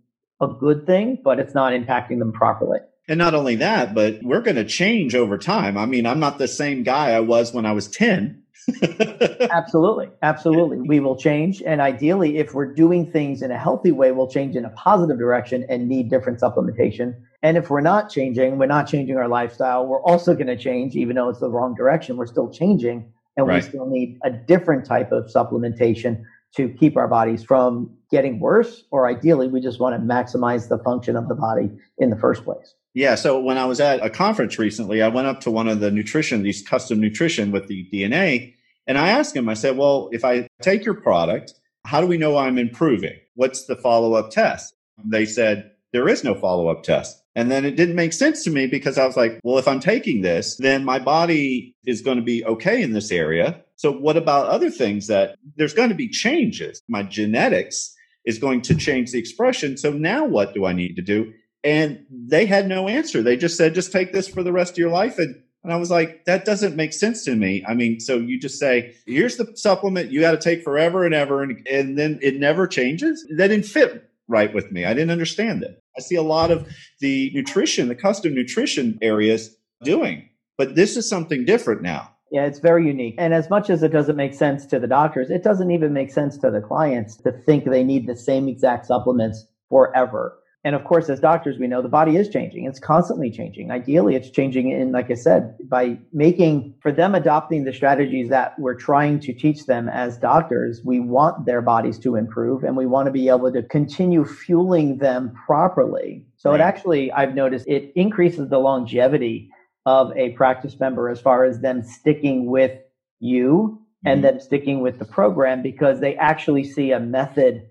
a 0.41 0.47
good 0.47 0.87
thing, 0.87 1.19
but 1.25 1.41
it's 1.41 1.53
not 1.53 1.73
impacting 1.73 2.21
them 2.21 2.33
properly? 2.33 2.79
And 3.09 3.19
not 3.19 3.35
only 3.35 3.57
that, 3.57 3.93
but 3.93 4.21
we're 4.23 4.41
going 4.41 4.55
to 4.55 4.65
change 4.65 5.17
over 5.17 5.37
time. 5.37 5.77
I 5.77 5.85
mean, 5.85 6.07
I'm 6.07 6.21
not 6.21 6.39
the 6.39 6.47
same 6.47 6.85
guy 6.85 7.11
I 7.11 7.19
was 7.19 7.53
when 7.53 7.67
I 7.67 7.73
was 7.73 7.89
10. 7.89 8.44
absolutely. 9.51 10.11
Absolutely. 10.23 10.81
We 10.81 11.01
will 11.01 11.17
change. 11.17 11.63
And 11.65 11.81
ideally, 11.81 12.39
if 12.39 12.55
we're 12.55 12.73
doing 12.73 13.07
things 13.07 13.43
in 13.43 13.51
a 13.51 13.59
healthy 13.59 13.93
way, 13.93 14.13
we'll 14.13 14.29
change 14.29 14.57
in 14.57 14.65
a 14.65 14.71
positive 14.71 15.19
direction 15.19 15.65
and 15.69 15.89
need 15.89 16.09
different 16.09 16.41
supplementation. 16.41 17.15
And 17.43 17.57
if 17.57 17.71
we're 17.71 17.81
not 17.81 18.09
changing, 18.09 18.59
we're 18.59 18.67
not 18.67 18.87
changing 18.87 19.17
our 19.17 19.29
lifestyle, 19.29 19.87
we're 19.87 20.03
also 20.03 20.35
going 20.35 20.47
to 20.47 20.57
change, 20.57 20.97
even 20.97 21.17
though 21.17 21.29
it's 21.29 21.41
the 21.41 21.51
wrong 21.51 21.75
direction. 21.75 22.17
We're 22.17 22.27
still 22.27 22.49
changing 22.51 23.05
and 23.37 23.47
right. 23.47 23.63
we 23.63 23.69
still 23.69 23.87
need 23.87 24.19
a 24.25 24.31
different 24.31 24.87
type 24.87 25.13
of 25.13 25.27
supplementation 25.27 26.23
to 26.57 26.69
keep 26.69 26.97
our 26.97 27.09
bodies 27.09 27.43
from 27.43 27.91
getting 28.11 28.39
worse. 28.41 28.85
Or 28.91 29.09
ideally, 29.09 29.49
we 29.49 29.61
just 29.61 29.81
want 29.81 29.95
to 29.95 30.01
maximize 30.01 30.69
the 30.69 30.79
function 30.79 31.17
of 31.17 31.29
the 31.29 31.35
body 31.35 31.71
in 31.99 32.11
the 32.11 32.17
first 32.17 32.45
place. 32.45 32.75
Yeah. 32.95 33.17
So 33.17 33.41
when 33.41 33.59
I 33.59 33.65
was 33.65 33.81
at 33.81 34.05
a 34.05 34.11
conference 34.11 34.59
recently, 34.59 35.03
I 35.03 35.09
went 35.09 35.27
up 35.27 35.41
to 35.41 35.51
one 35.51 35.69
of 35.69 35.81
the 35.81 35.91
nutrition, 35.91 36.43
these 36.43 36.67
custom 36.67 37.01
nutrition 37.01 37.51
with 37.51 37.67
the 37.67 37.89
DNA, 37.93 38.55
and 38.87 38.99
I 38.99 39.09
asked 39.09 39.35
him, 39.35 39.49
I 39.49 39.55
said, 39.55 39.77
well, 39.77 40.09
if 40.13 40.25
I 40.25 40.47
take 40.63 40.85
your 40.85 40.95
product, 40.95 41.55
how 41.87 42.01
do 42.01 42.07
we 42.07 42.19
know 42.19 42.37
I'm 42.37 42.59
improving? 42.59 43.19
What's 43.35 43.67
the 43.67 43.77
follow 43.77 44.15
up 44.15 44.31
test? 44.31 44.75
They 45.05 45.27
said, 45.27 45.71
there 45.93 46.09
is 46.09 46.23
no 46.23 46.35
follow 46.35 46.69
up 46.69 46.83
test. 46.83 47.23
And 47.35 47.51
then 47.51 47.65
it 47.65 47.77
didn't 47.77 47.97
make 47.97 48.13
sense 48.13 48.45
to 48.45 48.51
me 48.51 48.67
because 48.67 48.97
I 48.97 49.07
was 49.07 49.17
like, 49.17 49.41
well, 49.43 49.59
if 49.59 49.67
I'm 49.67 49.81
taking 49.81 50.23
this, 50.23 50.57
then 50.57 50.85
my 50.85 50.99
body 50.99 51.75
is 51.85 52.01
going 52.01 52.19
to 52.19 52.23
be 52.23 52.45
okay 52.45 52.81
in 52.81 52.93
this 52.93 53.11
area. 53.11 53.64
So 53.77 53.93
what 53.93 54.17
about 54.17 54.47
other 54.47 54.71
things 54.71 55.07
that 55.09 55.37
there's 55.57 55.75
going 55.75 55.89
to 55.89 55.95
be 55.95 56.09
changes? 56.09 56.81
My 56.89 57.03
genetics 57.03 57.95
is 58.25 58.39
going 58.39 58.63
to 58.63 58.75
change 58.75 59.13
the 59.13 59.19
expression. 59.19 59.77
So 59.77 59.93
now 59.93 60.25
what 60.25 60.55
do 60.55 60.65
I 60.65 60.73
need 60.73 60.97
to 60.97 61.03
do? 61.03 61.33
And 61.63 62.05
they 62.11 62.47
had 62.47 62.69
no 62.69 62.89
answer. 62.89 63.23
They 63.23 63.37
just 63.37 63.57
said, 63.57 63.75
just 63.75 63.93
take 63.93 64.13
this 64.13 64.29
for 64.29 64.43
the 64.43 64.53
rest 64.53 64.73
of 64.73 64.79
your 64.79 64.91
life. 64.91 65.19
And, 65.19 65.43
and 65.63 65.73
I 65.73 65.77
was 65.77 65.91
like, 65.91 66.25
that 66.27 66.45
doesn't 66.45 66.77
make 66.77 66.93
sense 66.93 67.25
to 67.25 67.35
me. 67.35 67.65
I 67.67 67.75
mean, 67.75 68.01
so 68.01 68.17
you 68.17 68.39
just 68.39 68.59
say, 68.59 68.95
here's 69.07 69.37
the 69.37 69.51
supplement 69.57 70.13
you 70.13 70.21
got 70.21 70.33
to 70.33 70.39
take 70.39 70.63
forever 70.63 71.05
and 71.05 71.15
ever. 71.15 71.43
And, 71.43 71.67
and 71.71 71.99
then 71.99 72.19
it 72.23 72.37
never 72.37 72.67
changes. 72.67 73.27
That 73.37 73.49
didn't 73.49 73.67
fit 73.67 74.11
right 74.29 74.53
with 74.55 74.71
me. 74.73 74.85
I 74.85 74.95
didn't 74.95 75.11
understand 75.11 75.63
it. 75.63 75.83
I 75.97 76.01
see 76.01 76.17
a 76.17 76.23
lot 76.23 76.51
of 76.51 76.69
the 77.01 77.31
nutrition, 77.35 77.89
the 77.89 77.95
custom 77.95 78.35
nutrition 78.35 78.99
areas 79.01 79.57
doing, 79.83 80.29
but 80.57 80.75
this 80.75 80.97
is 80.97 81.09
something 81.09 81.45
different 81.45 81.83
now. 81.83 82.14
Yeah, 82.35 82.47
it's 82.47 82.59
very 82.59 82.85
unique. 82.85 83.15
And 83.17 83.33
as 83.33 83.49
much 83.49 83.71
as 83.71 83.85
it 83.85 83.93
doesn't 83.93 84.17
make 84.17 84.35
sense 84.35 84.67
to 84.67 84.81
the 84.81 84.89
doctors, 84.89 85.31
it 85.31 85.45
doesn't 85.45 85.71
even 85.71 85.93
make 85.93 86.11
sense 86.11 86.37
to 86.39 86.51
the 86.51 86.61
clients 86.61 87.15
to 87.19 87.31
think 87.31 87.65
they 87.65 87.85
need 87.85 88.09
the 88.09 88.17
same 88.17 88.49
exact 88.49 88.87
supplements 88.87 89.47
forever. 89.69 90.37
And 90.65 90.75
of 90.75 90.83
course, 90.83 91.09
as 91.09 91.21
doctors, 91.21 91.59
we 91.61 91.69
know 91.69 91.81
the 91.81 91.89
body 91.89 92.17
is 92.17 92.29
changing. 92.29 92.65
It's 92.65 92.81
constantly 92.81 93.31
changing. 93.31 93.71
Ideally, 93.71 94.17
it's 94.17 94.31
changing 94.31 94.73
in, 94.73 94.91
like 94.91 95.13
I 95.13 95.15
said, 95.15 95.57
by 95.69 95.97
making, 96.13 96.75
for 96.81 96.91
them 96.91 97.15
adopting 97.15 97.63
the 97.63 97.73
strategies 97.73 98.31
that 98.31 98.59
we're 98.59 98.75
trying 98.75 99.21
to 99.21 99.33
teach 99.33 99.67
them 99.67 99.89
as 99.89 100.19
doctors, 100.19 100.81
we 100.85 100.99
want 100.99 101.47
their 101.47 101.63
bodies 101.63 102.01
to 102.01 102.17
improve 102.17 102.65
and 102.65 102.77
we 102.77 102.87
want 102.87 103.07
to 103.07 103.13
be 103.13 103.29
able 103.29 103.53
to 103.53 103.63
continue 103.63 104.25
fueling 104.25 104.99
them 104.99 105.39
properly. 105.47 106.25
So 106.37 106.51
right. 106.51 106.59
it 106.59 106.65
actually, 106.65 107.13
I've 107.13 107.37
noticed 107.37 107.69
it 107.69 107.93
increases 107.95 108.49
the 108.49 108.59
longevity 108.59 109.53
of 109.87 110.17
a 110.17 110.31
practice 110.31 110.79
member 110.81 111.09
as 111.09 111.21
far 111.21 111.45
as 111.45 111.61
them 111.61 111.83
sticking 111.83 112.47
with 112.47 112.79
you 113.21 113.79
mm-hmm. 113.79 114.09
and 114.09 114.25
then 114.25 114.41
sticking 114.41 114.81
with 114.81 114.99
the 114.99 115.05
program 115.05 115.63
because 115.63 116.01
they 116.01 116.17
actually 116.17 116.65
see 116.65 116.93
a 116.93 117.01
method 117.01 117.69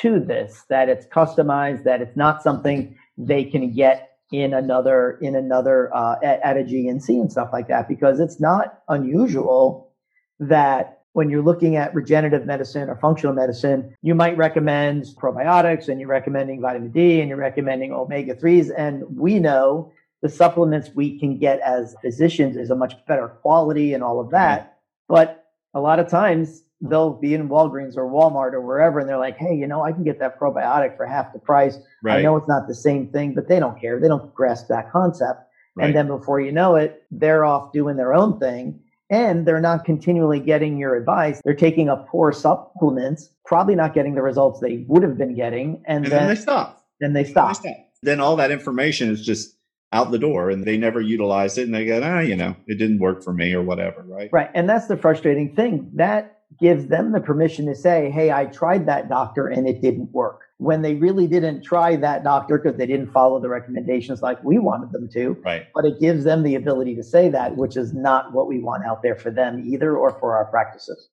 to 0.00 0.18
this, 0.18 0.64
that 0.68 0.88
it's 0.88 1.06
customized, 1.06 1.84
that 1.84 2.00
it's 2.00 2.16
not 2.16 2.42
something 2.42 2.96
they 3.18 3.44
can 3.44 3.72
get 3.72 4.08
in 4.32 4.54
another 4.54 5.18
in 5.20 5.36
another 5.36 5.94
uh, 5.94 6.16
at, 6.22 6.40
at 6.40 6.56
a 6.56 6.60
GNC 6.60 7.08
and 7.10 7.30
stuff 7.30 7.50
like 7.52 7.68
that, 7.68 7.88
because 7.88 8.18
it's 8.18 8.40
not 8.40 8.80
unusual 8.88 9.92
that 10.40 11.02
when 11.12 11.28
you're 11.28 11.42
looking 11.42 11.76
at 11.76 11.94
regenerative 11.94 12.46
medicine 12.46 12.88
or 12.88 12.96
functional 12.96 13.34
medicine, 13.34 13.94
you 14.00 14.14
might 14.14 14.36
recommend 14.36 15.04
probiotics 15.20 15.88
and 15.88 16.00
you're 16.00 16.08
recommending 16.08 16.60
vitamin 16.60 16.90
D 16.90 17.20
and 17.20 17.28
you're 17.28 17.38
recommending 17.38 17.92
omega 17.92 18.34
3s. 18.34 18.70
And 18.76 19.04
we 19.14 19.38
know 19.38 19.92
the 20.22 20.28
supplements 20.28 20.90
we 20.94 21.18
can 21.18 21.36
get 21.36 21.60
as 21.60 21.96
physicians 22.00 22.56
is 22.56 22.70
a 22.70 22.76
much 22.76 22.94
better 23.06 23.28
quality 23.28 23.92
and 23.92 24.02
all 24.02 24.20
of 24.20 24.30
that. 24.30 24.60
Mm-hmm. 24.60 24.68
But 25.08 25.44
a 25.74 25.80
lot 25.80 25.98
of 25.98 26.08
times 26.08 26.62
they'll 26.80 27.14
be 27.14 27.34
in 27.34 27.48
Walgreens 27.48 27.96
or 27.96 28.04
Walmart 28.04 28.52
or 28.52 28.60
wherever, 28.60 28.98
and 29.00 29.08
they're 29.08 29.18
like, 29.18 29.36
"Hey, 29.36 29.54
you 29.54 29.66
know, 29.66 29.82
I 29.82 29.92
can 29.92 30.04
get 30.04 30.18
that 30.20 30.38
probiotic 30.38 30.96
for 30.96 31.06
half 31.06 31.32
the 31.32 31.38
price. 31.38 31.78
Right. 32.02 32.18
I 32.18 32.22
know 32.22 32.36
it's 32.36 32.48
not 32.48 32.68
the 32.68 32.74
same 32.74 33.08
thing, 33.08 33.34
but 33.34 33.48
they 33.48 33.58
don't 33.58 33.80
care. 33.80 34.00
They 34.00 34.08
don't 34.08 34.32
grasp 34.34 34.68
that 34.68 34.90
concept." 34.90 35.42
Right. 35.74 35.86
And 35.86 35.96
then 35.96 36.06
before 36.06 36.40
you 36.40 36.52
know 36.52 36.76
it, 36.76 37.04
they're 37.10 37.44
off 37.44 37.72
doing 37.72 37.96
their 37.96 38.14
own 38.14 38.38
thing, 38.38 38.78
and 39.10 39.46
they're 39.46 39.60
not 39.60 39.84
continually 39.84 40.38
getting 40.38 40.76
your 40.78 40.96
advice. 40.96 41.40
They're 41.44 41.54
taking 41.54 41.88
a 41.88 41.96
poor 41.96 42.30
supplements, 42.32 43.30
probably 43.46 43.74
not 43.74 43.94
getting 43.94 44.14
the 44.14 44.22
results 44.22 44.60
they 44.60 44.84
would 44.88 45.02
have 45.02 45.16
been 45.16 45.34
getting, 45.34 45.82
and, 45.86 46.04
and 46.04 46.12
then, 46.12 46.20
then, 46.20 46.28
they 46.28 46.40
stop. 46.40 46.84
Then 47.00 47.12
they 47.12 47.24
stop. 47.24 47.62
Then, 47.62 47.72
they 47.72 47.74
stop. 47.74 47.86
then 48.02 48.20
all 48.20 48.36
that 48.36 48.50
information 48.50 49.08
is 49.08 49.24
just 49.24 49.56
out 49.92 50.10
the 50.10 50.18
door 50.18 50.50
and 50.50 50.64
they 50.64 50.76
never 50.76 51.00
utilize 51.00 51.58
it 51.58 51.64
and 51.64 51.74
they 51.74 51.84
go, 51.84 52.00
ah, 52.02 52.20
you 52.20 52.34
know, 52.34 52.56
it 52.66 52.78
didn't 52.78 52.98
work 52.98 53.22
for 53.22 53.32
me 53.32 53.52
or 53.52 53.62
whatever, 53.62 54.02
right? 54.06 54.30
Right. 54.32 54.50
And 54.54 54.68
that's 54.68 54.86
the 54.86 54.96
frustrating 54.96 55.54
thing. 55.54 55.90
That 55.94 56.42
gives 56.60 56.86
them 56.86 57.12
the 57.12 57.20
permission 57.20 57.66
to 57.66 57.74
say, 57.74 58.10
Hey, 58.10 58.30
I 58.30 58.46
tried 58.46 58.86
that 58.86 59.08
doctor 59.08 59.48
and 59.48 59.68
it 59.68 59.80
didn't 59.80 60.10
work. 60.12 60.42
When 60.58 60.82
they 60.82 60.94
really 60.94 61.26
didn't 61.26 61.62
try 61.62 61.96
that 61.96 62.24
doctor 62.24 62.58
because 62.58 62.78
they 62.78 62.86
didn't 62.86 63.12
follow 63.12 63.40
the 63.40 63.48
recommendations 63.48 64.22
like 64.22 64.42
we 64.44 64.58
wanted 64.58 64.92
them 64.92 65.08
to. 65.12 65.36
Right. 65.44 65.66
But 65.74 65.84
it 65.84 66.00
gives 66.00 66.24
them 66.24 66.42
the 66.42 66.54
ability 66.54 66.94
to 66.96 67.02
say 67.02 67.28
that, 67.30 67.56
which 67.56 67.76
is 67.76 67.92
not 67.92 68.32
what 68.32 68.46
we 68.48 68.60
want 68.60 68.84
out 68.84 69.02
there 69.02 69.16
for 69.16 69.30
them 69.30 69.64
either 69.66 69.96
or 69.96 70.12
for 70.18 70.36
our 70.36 70.44
practices. 70.46 71.08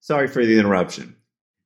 Sorry 0.00 0.26
for 0.26 0.44
the 0.44 0.58
interruption. 0.58 1.16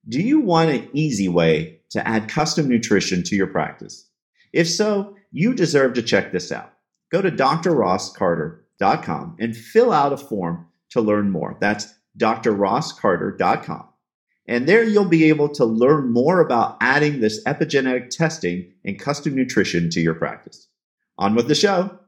Do 0.09 0.21
you 0.21 0.41
want 0.41 0.71
an 0.71 0.88
easy 0.93 1.29
way 1.29 1.81
to 1.91 2.07
add 2.07 2.29
custom 2.29 2.69
nutrition 2.69 3.23
to 3.25 3.35
your 3.35 3.47
practice? 3.47 4.09
If 4.56 4.68
so, 4.70 5.16
you 5.30 5.52
deserve 5.52 5.92
to 5.94 6.02
check 6.02 6.32
this 6.32 6.50
out. 6.50 6.72
Go 7.12 7.20
to 7.20 7.30
drrosscarter.com 7.30 9.36
and 9.38 9.54
fill 9.54 9.92
out 9.92 10.14
a 10.14 10.16
form 10.16 10.68
to 10.92 11.02
learn 11.02 11.30
more. 11.30 11.58
That's 11.60 11.92
drrosscarter.com. 12.18 13.88
And 14.48 14.66
there 14.66 14.82
you'll 14.82 15.04
be 15.04 15.25
able 15.25 15.50
to 15.50 15.66
learn 15.66 16.10
more 16.10 16.40
about 16.40 16.78
adding 16.80 17.20
this 17.20 17.44
epigenetic 17.44 18.08
testing 18.08 18.72
and 18.82 18.98
custom 18.98 19.34
nutrition 19.34 19.90
to 19.90 20.00
your 20.00 20.14
practice. 20.14 20.68
On 21.18 21.34
with 21.34 21.48
the 21.48 21.54
show. 21.54 21.98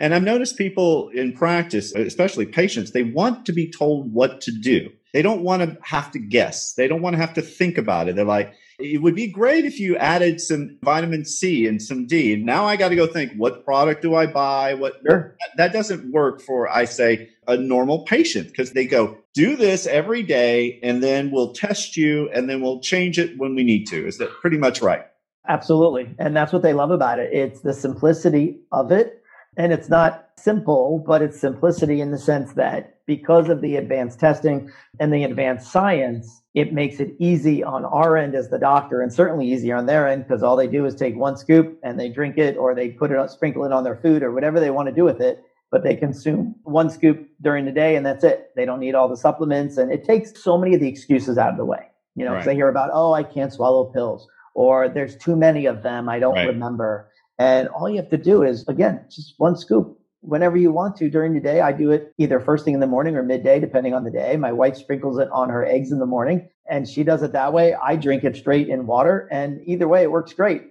And 0.00 0.14
I've 0.14 0.22
noticed 0.22 0.56
people 0.56 1.10
in 1.10 1.34
practice, 1.34 1.92
especially 1.92 2.46
patients, 2.46 2.92
they 2.92 3.02
want 3.02 3.44
to 3.44 3.52
be 3.52 3.70
told 3.70 4.14
what 4.14 4.40
to 4.42 4.52
do. 4.52 4.90
They 5.12 5.20
don't 5.20 5.42
want 5.42 5.62
to 5.62 5.76
have 5.82 6.12
to 6.12 6.18
guess. 6.18 6.72
They 6.72 6.88
don't 6.88 7.02
want 7.02 7.14
to 7.14 7.20
have 7.20 7.34
to 7.34 7.42
think 7.42 7.76
about 7.76 8.08
it. 8.08 8.16
They're 8.16 8.24
like, 8.24 8.54
it 8.78 9.02
would 9.02 9.14
be 9.14 9.26
great 9.26 9.64
if 9.64 9.80
you 9.80 9.96
added 9.96 10.40
some 10.40 10.78
vitamin 10.82 11.24
C 11.24 11.66
and 11.66 11.82
some 11.82 12.06
D. 12.06 12.34
And 12.34 12.44
now 12.44 12.64
I 12.64 12.76
got 12.76 12.90
to 12.90 12.96
go 12.96 13.06
think, 13.06 13.32
what 13.36 13.64
product 13.64 14.02
do 14.02 14.14
I 14.14 14.26
buy? 14.26 14.74
What 14.74 15.00
sure. 15.06 15.36
that 15.56 15.72
doesn't 15.72 16.12
work 16.12 16.40
for, 16.40 16.68
I 16.68 16.84
say, 16.84 17.28
a 17.48 17.56
normal 17.56 18.04
patient 18.04 18.48
because 18.48 18.72
they 18.72 18.86
go, 18.86 19.18
do 19.34 19.56
this 19.56 19.86
every 19.86 20.22
day 20.22 20.78
and 20.82 21.02
then 21.02 21.30
we'll 21.30 21.52
test 21.52 21.96
you 21.96 22.30
and 22.30 22.48
then 22.48 22.60
we'll 22.60 22.80
change 22.80 23.18
it 23.18 23.36
when 23.36 23.54
we 23.54 23.64
need 23.64 23.86
to. 23.86 24.06
Is 24.06 24.18
that 24.18 24.30
pretty 24.40 24.58
much 24.58 24.80
right? 24.80 25.04
Absolutely. 25.48 26.14
And 26.18 26.36
that's 26.36 26.52
what 26.52 26.62
they 26.62 26.74
love 26.74 26.90
about 26.90 27.18
it. 27.18 27.32
It's 27.32 27.62
the 27.62 27.72
simplicity 27.72 28.60
of 28.70 28.92
it. 28.92 29.22
And 29.58 29.72
it's 29.72 29.88
not 29.88 30.28
simple, 30.36 31.04
but 31.06 31.20
it's 31.20 31.38
simplicity 31.38 32.00
in 32.00 32.12
the 32.12 32.18
sense 32.18 32.54
that 32.54 33.04
because 33.06 33.48
of 33.48 33.60
the 33.60 33.76
advanced 33.76 34.20
testing 34.20 34.70
and 35.00 35.12
the 35.12 35.24
advanced 35.24 35.70
science, 35.70 36.42
it 36.54 36.72
makes 36.72 37.00
it 37.00 37.14
easy 37.18 37.62
on 37.62 37.84
our 37.84 38.16
end 38.16 38.34
as 38.34 38.48
the 38.50 38.58
doctor 38.58 39.00
and 39.00 39.12
certainly 39.12 39.50
easier 39.50 39.76
on 39.76 39.86
their 39.86 40.08
end 40.08 40.26
because 40.26 40.42
all 40.42 40.56
they 40.56 40.66
do 40.66 40.84
is 40.86 40.94
take 40.94 41.16
one 41.16 41.36
scoop 41.36 41.78
and 41.82 41.98
they 41.98 42.08
drink 42.08 42.38
it 42.38 42.56
or 42.56 42.74
they 42.74 42.88
put 42.88 43.10
it 43.10 43.30
sprinkle 43.30 43.64
it 43.64 43.72
on 43.72 43.84
their 43.84 43.96
food 43.96 44.22
or 44.22 44.32
whatever 44.32 44.60
they 44.60 44.70
want 44.70 44.88
to 44.88 44.94
do 44.94 45.04
with 45.04 45.20
it 45.20 45.42
but 45.70 45.84
they 45.84 45.94
consume 45.94 46.54
one 46.64 46.90
scoop 46.90 47.28
during 47.42 47.64
the 47.64 47.72
day 47.72 47.96
and 47.96 48.04
that's 48.04 48.24
it 48.24 48.50
they 48.56 48.64
don't 48.64 48.80
need 48.80 48.94
all 48.94 49.08
the 49.08 49.16
supplements 49.16 49.76
and 49.76 49.92
it 49.92 50.04
takes 50.04 50.42
so 50.42 50.58
many 50.58 50.74
of 50.74 50.80
the 50.80 50.88
excuses 50.88 51.38
out 51.38 51.50
of 51.50 51.56
the 51.56 51.64
way 51.64 51.86
you 52.16 52.24
know 52.24 52.34
right. 52.34 52.44
they 52.44 52.54
hear 52.54 52.68
about 52.68 52.90
oh 52.92 53.12
i 53.12 53.22
can't 53.22 53.52
swallow 53.52 53.84
pills 53.84 54.26
or 54.54 54.88
there's 54.88 55.16
too 55.16 55.36
many 55.36 55.66
of 55.66 55.82
them 55.82 56.08
i 56.08 56.18
don't 56.18 56.34
right. 56.34 56.48
remember 56.48 57.08
and 57.38 57.68
all 57.68 57.88
you 57.88 57.96
have 57.96 58.10
to 58.10 58.16
do 58.16 58.42
is 58.42 58.66
again 58.68 59.04
just 59.10 59.34
one 59.38 59.56
scoop 59.56 59.98
whenever 60.20 60.56
you 60.56 60.72
want 60.72 60.96
to 60.96 61.08
during 61.08 61.34
the 61.34 61.40
day. 61.40 61.60
I 61.60 61.72
do 61.72 61.90
it 61.92 62.12
either 62.18 62.40
first 62.40 62.64
thing 62.64 62.74
in 62.74 62.80
the 62.80 62.86
morning 62.86 63.16
or 63.16 63.22
midday, 63.22 63.60
depending 63.60 63.94
on 63.94 64.04
the 64.04 64.10
day. 64.10 64.36
My 64.36 64.52
wife 64.52 64.76
sprinkles 64.76 65.18
it 65.18 65.28
on 65.30 65.48
her 65.48 65.64
eggs 65.64 65.92
in 65.92 65.98
the 65.98 66.06
morning 66.06 66.48
and 66.68 66.88
she 66.88 67.04
does 67.04 67.22
it 67.22 67.32
that 67.32 67.52
way. 67.52 67.74
I 67.74 67.96
drink 67.96 68.24
it 68.24 68.36
straight 68.36 68.68
in 68.68 68.86
water 68.86 69.28
and 69.30 69.60
either 69.64 69.88
way 69.88 70.02
it 70.02 70.10
works 70.10 70.32
great. 70.32 70.62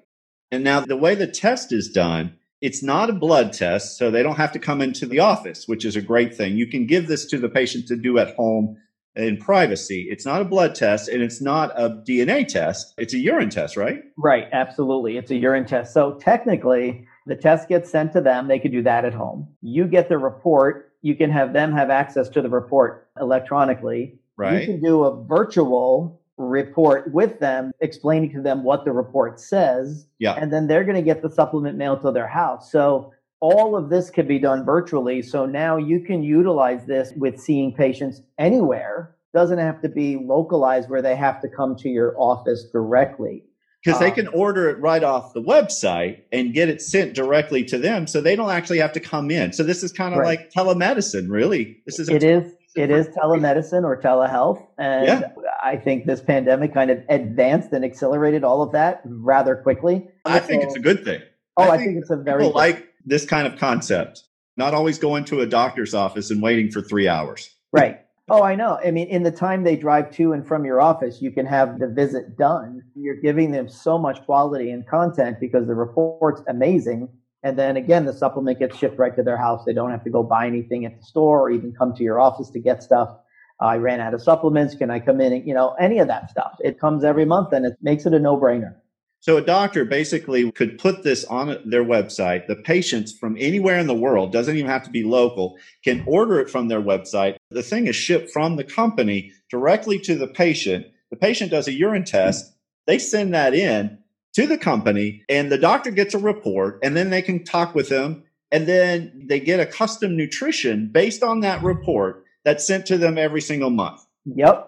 And 0.52 0.64
now 0.64 0.82
the 0.82 0.98
way 0.98 1.16
the 1.16 1.28
test 1.28 1.72
is 1.72 1.90
done, 1.90 2.38
it's 2.62 2.82
not 2.82 3.10
a 3.10 3.14
blood 3.14 3.54
test, 3.54 3.98
so 3.98 4.10
they 4.10 4.24
don't 4.24 4.38
have 4.38 4.52
to 4.54 4.60
come 4.60 4.82
into 4.82 5.06
the 5.06 5.20
office, 5.20 5.68
which 5.68 5.86
is 5.86 5.96
a 5.96 6.02
great 6.02 6.36
thing. 6.36 6.58
You 6.58 6.68
can 6.68 6.88
give 6.88 7.08
this 7.08 7.26
to 7.28 7.38
the 7.38 7.50
patient 7.50 7.88
to 7.88 7.96
do 7.96 8.18
at 8.18 8.36
home 8.36 8.78
in 9.18 9.38
privacy. 9.38 10.08
It's 10.10 10.26
not 10.26 10.42
a 10.42 10.46
blood 10.46 10.76
test 10.76 11.10
and 11.10 11.22
it's 11.22 11.42
not 11.42 11.72
a 11.76 11.90
DNA 11.90 12.48
test. 12.48 12.94
It's 12.98 13.14
a 13.14 13.18
urine 13.18 13.50
test, 13.50 13.76
right? 13.76 14.04
Right, 14.18 14.48
absolutely. 14.54 15.18
It's 15.18 15.32
a 15.32 15.36
urine 15.36 15.66
test. 15.66 15.94
So 15.94 16.14
technically, 16.14 17.06
the 17.26 17.36
test 17.36 17.68
gets 17.68 17.90
sent 17.90 18.14
to 18.14 18.22
them. 18.22 18.48
They 18.48 18.60
could 18.60 18.72
do 18.72 18.84
that 18.84 19.06
at 19.06 19.14
home. 19.14 19.48
You 19.62 19.86
get 19.86 20.08
the 20.08 20.18
report. 20.18 20.94
You 21.02 21.16
can 21.16 21.32
have 21.32 21.54
them 21.54 21.74
have 21.74 21.90
access 21.90 22.30
to 22.30 22.42
the 22.42 22.50
report 22.50 23.10
electronically. 23.20 24.20
Right. 24.38 24.62
You 24.62 24.68
can 24.68 24.82
do 24.82 25.04
a 25.04 25.24
virtual 25.26 26.22
report 26.38 27.12
with 27.12 27.40
them, 27.40 27.72
explaining 27.82 28.32
to 28.32 28.42
them 28.42 28.64
what 28.64 28.86
the 28.86 28.92
report 28.92 29.40
says. 29.40 30.08
Yeah. 30.20 30.34
And 30.34 30.54
then 30.54 30.68
they're 30.68 30.84
going 30.84 30.96
to 30.96 31.02
get 31.02 31.24
the 31.24 31.32
supplement 31.32 31.78
mailed 31.78 32.02
to 32.02 32.12
their 32.12 32.28
house. 32.28 32.72
So 32.72 33.14
all 33.40 33.76
of 33.76 33.90
this 33.90 34.10
can 34.10 34.28
be 34.28 34.40
done 34.40 34.66
virtually. 34.66 35.22
So 35.22 35.46
now 35.46 35.78
you 35.78 36.00
can 36.00 36.24
utilize 36.24 36.86
this 36.86 37.14
with 37.16 37.40
seeing 37.40 37.74
patients 37.74 38.22
anywhere. 38.38 39.16
Doesn't 39.34 39.60
have 39.60 39.82
to 39.82 39.90
be 39.90 40.18
localized 40.18 40.90
where 40.90 41.02
they 41.02 41.16
have 41.16 41.42
to 41.42 41.50
come 41.50 41.76
to 41.78 41.90
your 41.90 42.16
office 42.20 42.66
directly 42.72 43.44
because 43.84 44.00
they 44.00 44.12
ah. 44.12 44.16
can 44.16 44.28
order 44.30 44.70
it 44.70 44.80
right 44.80 45.04
off 45.04 45.34
the 45.34 45.42
website 45.42 46.22
and 46.32 46.54
get 46.54 46.70
it 46.70 46.82
sent 46.82 47.14
directly 47.14 47.64
to 47.64 47.78
them 47.78 48.08
so 48.08 48.22
they 48.22 48.36
don't 48.36 48.50
actually 48.50 48.80
have 48.80 48.92
to 48.92 49.00
come 49.00 49.32
in 49.32 49.54
so 49.54 49.64
this 49.64 49.84
is 49.84 49.92
kind 49.92 50.14
of 50.14 50.20
right. 50.20 50.40
like 50.40 50.52
telemedicine 50.52 51.30
really 51.30 51.78
this 51.86 52.00
is 52.00 52.10
it 52.10 52.24
is 52.24 52.54
it 52.76 52.92
is 52.92 53.08
telemedicine 53.10 53.84
or 53.84 54.00
telehealth 54.00 54.66
and 54.78 55.08
yeah. 55.08 55.22
i 55.64 55.76
think 55.76 56.06
this 56.06 56.22
pandemic 56.22 56.74
kind 56.74 56.92
of 56.92 57.02
advanced 57.10 57.72
and 57.72 57.86
accelerated 57.86 58.44
all 58.44 58.62
of 58.62 58.72
that 58.72 59.02
rather 59.06 59.56
quickly 59.56 60.08
i 60.26 60.40
think 60.40 60.64
it's 60.64 60.76
a 60.76 60.80
good 60.80 61.04
thing 61.04 61.22
oh 61.58 61.64
i, 61.64 61.68
I 61.68 61.78
think, 61.78 61.92
think, 61.92 62.02
it's 62.02 62.10
a 62.10 62.18
very 62.18 62.46
like 62.46 62.87
this 63.08 63.26
kind 63.26 63.48
of 63.48 63.58
concept 63.60 64.24
not 64.58 64.74
always 64.74 64.98
going 64.98 65.24
to 65.26 65.42
a 65.42 65.46
doctor's 65.46 65.94
office 65.94 66.30
and 66.32 66.42
waiting 66.42 66.72
for 66.72 66.82
three 66.82 67.08
hours 67.08 67.56
right 67.72 68.02
Oh, 68.30 68.44
I 68.44 68.56
know. 68.56 68.78
I 68.84 68.92
mean, 68.92 69.08
in 69.08 69.24
the 69.24 69.32
time 69.32 69.64
they 69.64 69.78
drive 69.78 70.12
to 70.16 70.34
and 70.34 70.46
from 70.46 70.66
your 70.66 70.82
office, 70.82 71.22
you 71.22 71.32
can 71.32 71.46
have 71.46 71.80
the 71.80 71.88
visit 71.88 72.38
done. 72.38 72.84
You're 72.94 73.22
giving 73.22 73.52
them 73.52 73.70
so 73.70 73.98
much 73.98 74.26
quality 74.26 74.70
and 74.70 74.86
content 74.86 75.38
because 75.40 75.66
the 75.66 75.76
report's 75.76 76.42
amazing. 76.50 77.08
And 77.44 77.58
then 77.58 77.78
again, 77.78 78.04
the 78.04 78.12
supplement 78.12 78.60
gets 78.60 78.76
shipped 78.78 79.00
right 79.00 79.16
to 79.16 79.24
their 79.24 79.38
house. 79.38 79.64
They 79.66 79.72
don't 79.72 79.92
have 79.92 80.04
to 80.04 80.10
go 80.10 80.24
buy 80.24 80.46
anything 80.46 80.84
at 80.84 81.00
the 81.00 81.06
store 81.06 81.40
or 81.40 81.52
even 81.52 81.72
come 81.72 81.94
to 81.94 82.04
your 82.04 82.20
office 82.20 82.50
to 82.50 82.60
get 82.60 82.84
stuff. 82.84 83.16
I 83.62 83.78
ran 83.78 84.02
out 84.02 84.14
of 84.14 84.22
supplements. 84.22 84.76
Can 84.76 84.92
I 84.92 85.00
come 85.00 85.22
in 85.22 85.32
and, 85.32 85.48
you 85.48 85.54
know, 85.54 85.74
any 85.80 86.00
of 86.00 86.10
that 86.10 86.30
stuff? 86.30 86.58
It 86.60 86.82
comes 86.82 87.06
every 87.06 87.26
month 87.26 87.54
and 87.54 87.66
it 87.66 87.78
makes 87.82 88.06
it 88.06 88.14
a 88.14 88.20
no 88.20 88.36
brainer. 88.36 88.76
So 89.20 89.38
a 89.38 89.42
doctor 89.42 89.84
basically 89.84 90.50
could 90.52 90.78
put 90.78 91.04
this 91.04 91.26
on 91.26 91.58
their 91.66 91.84
website. 91.84 92.48
The 92.48 92.56
patients 92.56 93.12
from 93.12 93.36
anywhere 93.40 93.80
in 93.80 93.88
the 93.88 93.96
world, 93.96 94.32
doesn't 94.32 94.56
even 94.56 94.70
have 94.70 94.84
to 94.84 94.90
be 94.90 95.04
local, 95.04 95.58
can 95.84 96.04
order 96.08 96.40
it 96.40 96.50
from 96.50 96.68
their 96.68 96.82
website. 96.82 97.38
The 97.50 97.64
thing 97.64 97.88
is 97.88 97.96
shipped 97.96 98.32
from 98.32 98.56
the 98.56 98.64
company 98.64 99.32
directly 99.50 100.00
to 100.00 100.16
the 100.16 100.28
patient. 100.28 100.86
The 101.10 101.18
patient 101.18 101.52
does 101.52 101.68
a 101.68 101.74
urine 101.74 102.06
test. 102.06 102.54
They 102.86 103.00
send 103.00 103.34
that 103.34 103.54
in 103.54 103.98
to 104.34 104.46
the 104.46 104.58
company 104.58 105.24
and 105.30 105.52
the 105.52 105.58
doctor 105.58 105.90
gets 105.92 106.14
a 106.14 106.20
report 106.20 106.80
and 106.84 106.96
then 106.96 107.10
they 107.10 107.22
can 107.22 107.44
talk 107.44 107.74
with 107.74 107.90
them 107.90 108.24
and 108.52 108.68
then 108.68 109.26
they 109.28 109.40
get 109.40 109.60
a 109.60 109.66
custom 109.66 110.16
nutrition 110.16 110.90
based 110.92 111.24
on 111.24 111.42
that 111.42 111.64
report 111.64 112.24
that's 112.46 112.66
sent 112.66 112.86
to 112.86 112.98
them 112.98 113.18
every 113.18 113.42
single 113.42 113.72
month. 113.72 114.06
Yep. 114.26 114.67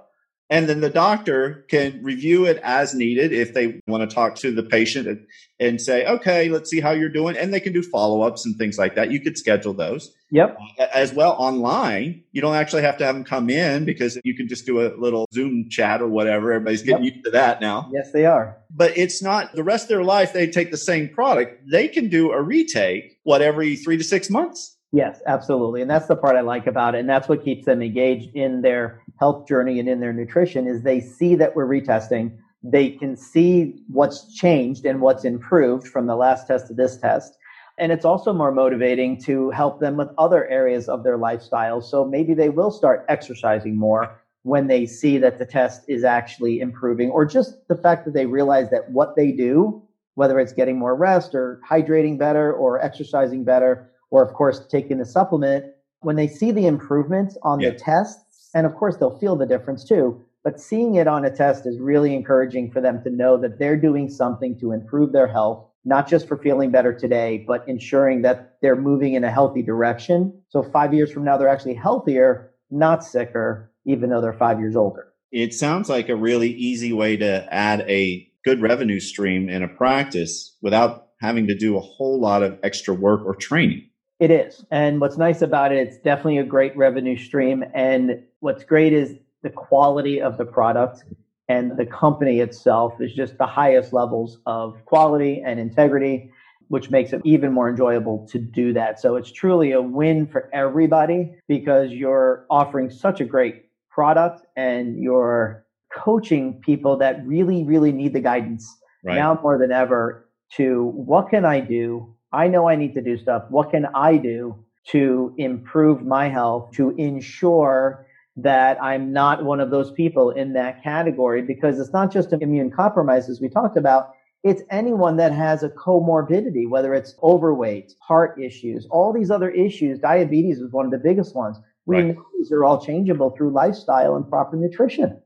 And 0.52 0.68
then 0.68 0.82
the 0.82 0.90
doctor 0.90 1.66
can 1.70 2.02
review 2.04 2.46
it 2.46 2.60
as 2.64 2.96
needed 2.96 3.32
if 3.32 3.54
they 3.54 3.82
want 3.88 4.10
to 4.10 4.14
talk 4.14 4.36
to 4.38 4.52
the 4.52 4.64
patient 4.64 5.08
and, 5.08 5.28
and 5.60 5.80
say, 5.80 6.06
okay, 6.08 6.50
let's 6.50 6.72
see 6.72 6.80
how 6.80 6.92
you're 6.92 7.08
doing. 7.08 7.38
And 7.38 7.54
they 7.54 7.60
can 7.60 7.72
do 7.72 7.84
follow 7.84 8.22
ups 8.24 8.48
and 8.48 8.58
things 8.58 8.78
like 8.78 8.96
that. 8.96 9.12
You 9.12 9.20
could 9.20 9.38
schedule 9.38 9.74
those. 9.74 10.12
Yep. 10.32 10.58
As 10.94 11.14
well 11.14 11.34
online. 11.34 12.24
You 12.32 12.42
don't 12.42 12.56
actually 12.56 12.82
have 12.82 12.98
to 12.98 13.06
have 13.06 13.14
them 13.14 13.24
come 13.24 13.50
in 13.50 13.86
because 13.86 14.18
you 14.24 14.36
can 14.36 14.48
just 14.48 14.66
do 14.66 14.82
a 14.82 14.90
little 14.98 15.28
Zoom 15.34 15.70
chat 15.70 16.02
or 16.02 16.08
whatever. 16.08 16.52
Everybody's 16.52 16.82
getting 16.82 17.04
yep. 17.04 17.14
used 17.14 17.26
to 17.26 17.32
that 17.32 17.62
now. 17.62 17.90
Yes, 17.94 18.12
they 18.12 18.26
are. 18.26 18.58
But 18.72 18.98
it's 18.98 19.22
not 19.22 19.54
the 19.54 19.64
rest 19.64 19.84
of 19.84 19.90
their 19.90 20.04
life. 20.04 20.34
They 20.34 20.48
take 20.48 20.72
the 20.72 20.78
same 20.78 21.10
product. 21.10 21.64
They 21.72 21.88
can 21.88 22.10
do 22.10 22.32
a 22.32 22.42
retake, 22.42 23.20
what, 23.24 23.44
every 23.44 23.76
three 23.76 23.98
to 23.98 24.04
six 24.04 24.30
months. 24.32 24.78
Yes, 24.92 25.22
absolutely. 25.28 25.84
And 25.84 25.90
that's 25.90 26.08
the 26.08 26.16
part 26.16 26.36
I 26.36 26.42
like 26.42 26.66
about 26.66 26.96
it. 26.96 27.00
And 27.00 27.10
that's 27.10 27.30
what 27.30 27.44
keeps 27.44 27.66
them 27.66 27.84
engaged 27.84 28.36
in 28.36 28.62
their 28.62 29.04
health 29.20 29.48
journey 29.48 29.80
and 29.80 29.90
in 29.90 30.00
their 30.00 30.14
nutrition 30.14 30.66
is 30.66 30.82
they 30.82 31.02
see 31.02 31.36
that 31.36 31.56
we're 31.56 31.68
retesting. 31.68 32.38
They 32.64 32.92
can 32.92 33.16
see 33.16 33.76
what's 33.88 34.34
changed 34.34 34.86
and 34.86 35.02
what's 35.02 35.26
improved 35.26 35.88
from 35.88 36.08
the 36.08 36.16
last 36.16 36.48
test 36.48 36.68
to 36.68 36.74
this 36.74 36.98
test. 36.98 37.38
And 37.78 37.92
it's 37.92 38.06
also 38.06 38.34
more 38.34 38.52
motivating 38.52 39.22
to 39.24 39.52
help 39.52 39.80
them 39.80 39.96
with 39.98 40.10
other 40.18 40.48
areas 40.50 40.90
of 40.90 41.04
their 41.04 41.18
lifestyle. 41.18 41.82
So 41.82 42.06
maybe 42.06 42.34
they 42.34 42.50
will 42.50 42.72
start 42.72 43.06
exercising 43.08 43.78
more 43.78 44.20
when 44.44 44.68
they 44.68 44.86
see 44.86 45.18
that 45.18 45.38
the 45.38 45.46
test 45.46 45.84
is 45.88 46.04
actually 46.04 46.60
improving, 46.60 47.10
or 47.10 47.26
just 47.26 47.68
the 47.68 47.76
fact 47.76 48.06
that 48.06 48.14
they 48.14 48.26
realize 48.26 48.70
that 48.70 48.90
what 48.92 49.16
they 49.16 49.32
do, 49.32 49.82
whether 50.16 50.40
it's 50.40 50.54
getting 50.54 50.80
more 50.80 50.96
rest 50.96 51.36
or 51.36 51.62
hydrating 51.70 52.18
better 52.18 52.54
or 52.54 52.82
exercising 52.82 53.44
better, 53.44 53.90
or 54.12 54.24
of 54.24 54.34
course 54.34 54.66
taking 54.68 54.98
the 54.98 55.06
supplement, 55.06 55.66
when 56.02 56.16
they 56.16 56.28
see 56.28 56.52
the 56.52 56.68
improvements 56.68 57.38
on 57.44 57.60
yeah. 57.60 57.70
the 57.70 57.76
tests, 57.78 58.29
and 58.54 58.66
of 58.66 58.74
course 58.74 58.98
they'll 58.98 59.10
feel 59.10 59.36
the 59.36 59.46
difference 59.46 59.84
too, 59.84 60.16
but 60.44 60.60
seeing 60.60 60.96
it 60.96 61.08
on 61.08 61.26
a 61.26 61.30
test 61.30 61.66
is 61.66 61.80
really 61.80 62.14
encouraging 62.14 62.70
for 62.70 62.82
them 62.82 63.00
to 63.02 63.10
know 63.10 63.38
that 63.38 63.58
they're 63.60 63.78
doing 63.78 64.08
something 64.08 64.56
to 64.60 64.72
improve 64.72 65.12
their 65.12 65.28
health, 65.28 65.60
not 65.86 66.08
just 66.08 66.28
for 66.28 66.38
feeling 66.38 66.72
better 66.72 66.94
today, 66.94 67.44
but 67.46 67.62
ensuring 67.68 68.22
that 68.22 68.40
they're 68.62 68.76
moving 68.76 69.14
in 69.14 69.24
a 69.24 69.32
healthy 69.32 69.62
direction. 69.62 70.32
So 70.50 70.64
five 70.64 70.94
years 70.94 71.12
from 71.12 71.24
now, 71.24 71.38
they're 71.38 71.48
actually 71.48 71.76
healthier, 71.76 72.42
not 72.72 73.04
sicker, 73.04 73.70
even 73.86 74.10
though 74.10 74.22
they're 74.22 74.34
five 74.34 74.60
years 74.60 74.76
older. 74.76 75.08
It 75.32 75.54
sounds 75.54 75.90
like 75.90 76.10
a 76.10 76.16
really 76.16 76.50
easy 76.50 76.92
way 76.92 77.18
to 77.18 77.46
add 77.52 77.82
a 77.88 78.26
good 78.44 78.62
revenue 78.62 79.00
stream 79.00 79.50
in 79.50 79.62
a 79.62 79.68
practice 79.68 80.56
without 80.62 81.04
having 81.22 81.48
to 81.48 81.56
do 81.56 81.78
a 81.78 81.82
whole 81.82 82.20
lot 82.20 82.42
of 82.42 82.58
extra 82.64 82.94
work 82.94 83.22
or 83.26 83.36
training. 83.36 83.89
It 84.20 84.32
is. 84.32 84.66
And 84.70 85.00
what's 85.00 85.18
nice 85.18 85.42
about 85.42 85.72
it, 85.72 85.88
it's 85.88 85.98
definitely 85.98 86.40
a 86.40 86.44
great 86.44 86.76
revenue 86.76 87.18
stream. 87.18 87.64
And 87.74 88.24
what's 88.42 88.64
great 88.64 88.92
is 88.92 89.16
the 89.44 89.50
quality 89.50 90.22
of 90.22 90.38
the 90.38 90.46
product 90.46 91.06
and 91.48 91.78
the 91.78 91.86
company 91.86 92.42
itself 92.42 93.00
is 93.00 93.14
just 93.14 93.38
the 93.38 93.48
highest 93.48 93.94
levels 93.94 94.40
of 94.46 94.84
quality 94.86 95.42
and 95.44 95.60
integrity, 95.60 96.32
which 96.68 96.92
makes 96.92 97.14
it 97.14 97.22
even 97.24 97.52
more 97.52 97.70
enjoyable 97.70 98.28
to 98.32 98.38
do 98.38 98.74
that. 98.74 99.00
So 99.00 99.16
it's 99.16 99.32
truly 99.32 99.72
a 99.72 99.82
win 99.82 100.28
for 100.28 100.50
everybody 100.54 101.36
because 101.48 101.92
you're 101.92 102.46
offering 102.50 102.90
such 102.90 103.22
a 103.22 103.26
great 103.26 103.66
product 103.90 104.46
and 104.56 105.02
you're 105.02 105.66
coaching 105.96 106.62
people 106.62 106.98
that 106.98 107.26
really, 107.26 107.64
really 107.64 107.92
need 107.92 108.14
the 108.14 108.20
guidance 108.20 108.78
right. 109.04 109.16
now 109.16 109.40
more 109.42 109.58
than 109.58 109.72
ever 109.72 110.30
to 110.58 110.86
what 110.96 111.30
can 111.30 111.46
I 111.46 111.62
do? 111.62 112.16
I 112.32 112.48
know 112.48 112.68
I 112.70 112.76
need 112.76 112.94
to 112.94 113.02
do 113.02 113.18
stuff. 113.18 113.44
What 113.50 113.72
can 113.72 113.88
I 113.96 114.18
do 114.18 114.56
to 114.90 115.34
improve 115.38 116.06
my 116.06 116.30
health, 116.30 116.72
to 116.76 116.92
ensure 116.92 118.06
that 118.38 118.82
I'm 118.82 119.12
not 119.12 119.44
one 119.44 119.60
of 119.60 119.72
those 119.72 119.92
people 119.92 120.32
in 120.32 120.54
that 120.54 120.84
category? 120.84 121.42
Because 121.42 121.80
it's 121.80 121.94
not 121.94 122.12
just 122.12 122.32
an 122.32 122.42
immune 122.42 122.72
compromise, 122.72 123.30
as 123.30 123.42
we 123.42 123.50
talked 123.50 123.78
about. 123.78 124.14
It's 124.44 124.62
anyone 124.72 125.18
that 125.18 125.34
has 125.34 125.64
a 125.64 125.70
comorbidity, 125.70 126.70
whether 126.70 126.94
it's 126.94 127.16
overweight, 127.22 127.94
heart 128.00 128.40
issues, 128.42 128.88
all 128.90 129.12
these 129.12 129.30
other 129.30 129.50
issues. 129.50 130.00
Diabetes 130.00 130.60
is 130.60 130.72
one 130.72 130.86
of 130.86 130.92
the 130.92 130.98
biggest 130.98 131.36
ones. 131.36 131.58
We 131.86 131.96
right. 131.98 132.08
know 132.16 132.26
these 132.38 132.52
are 132.52 132.64
all 132.64 132.80
changeable 132.80 133.32
through 133.32 133.52
lifestyle 133.52 134.16
and 134.16 134.30
proper 134.30 134.56
nutrition. 134.56 135.22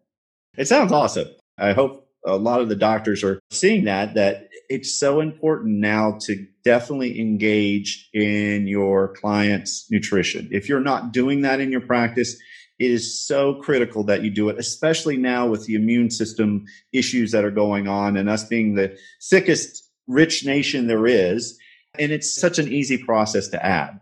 It 0.58 0.68
sounds 0.68 0.92
awesome. 0.92 1.28
I 1.58 1.74
hope 1.74 2.03
a 2.26 2.38
lot 2.38 2.62
of 2.62 2.70
the 2.70 2.76
doctors 2.76 3.24
are 3.24 3.40
seeing 3.50 3.86
that, 3.86 4.14
that 4.16 4.50
it's 4.70 4.98
so 4.98 5.20
important 5.20 5.80
now 5.80 6.18
to 6.22 6.48
definitely 6.64 7.20
engage 7.20 8.10
in 8.14 8.68
your 8.68 9.14
client's 9.16 9.86
nutrition. 9.92 10.48
If 10.52 10.70
you're 10.70 10.80
not 10.80 11.12
doing 11.12 11.42
that 11.42 11.60
in 11.60 11.72
your 11.72 11.82
practice, 11.82 12.36
it 12.80 12.90
is 12.92 13.26
so 13.26 13.56
critical 13.56 14.04
that 14.06 14.24
you 14.24 14.32
do 14.32 14.50
it, 14.50 14.58
especially 14.58 15.18
now 15.18 15.48
with 15.48 15.66
the 15.66 15.76
immune 15.76 16.10
system 16.10 16.66
issues 16.92 17.32
that 17.32 17.46
are 17.46 17.52
going 17.52 17.88
on 17.88 18.18
and 18.18 18.30
us 18.30 18.46
being 18.46 18.76
the 18.76 18.98
sickest 19.20 19.90
rich 20.08 20.46
nation 20.46 20.88
there 20.88 21.06
is. 21.06 21.58
And 22.00 22.12
it's 22.12 22.34
such 22.36 22.58
an 22.58 22.68
easy 22.68 22.98
process 22.98 23.48
to 23.50 23.64
add. 23.64 24.00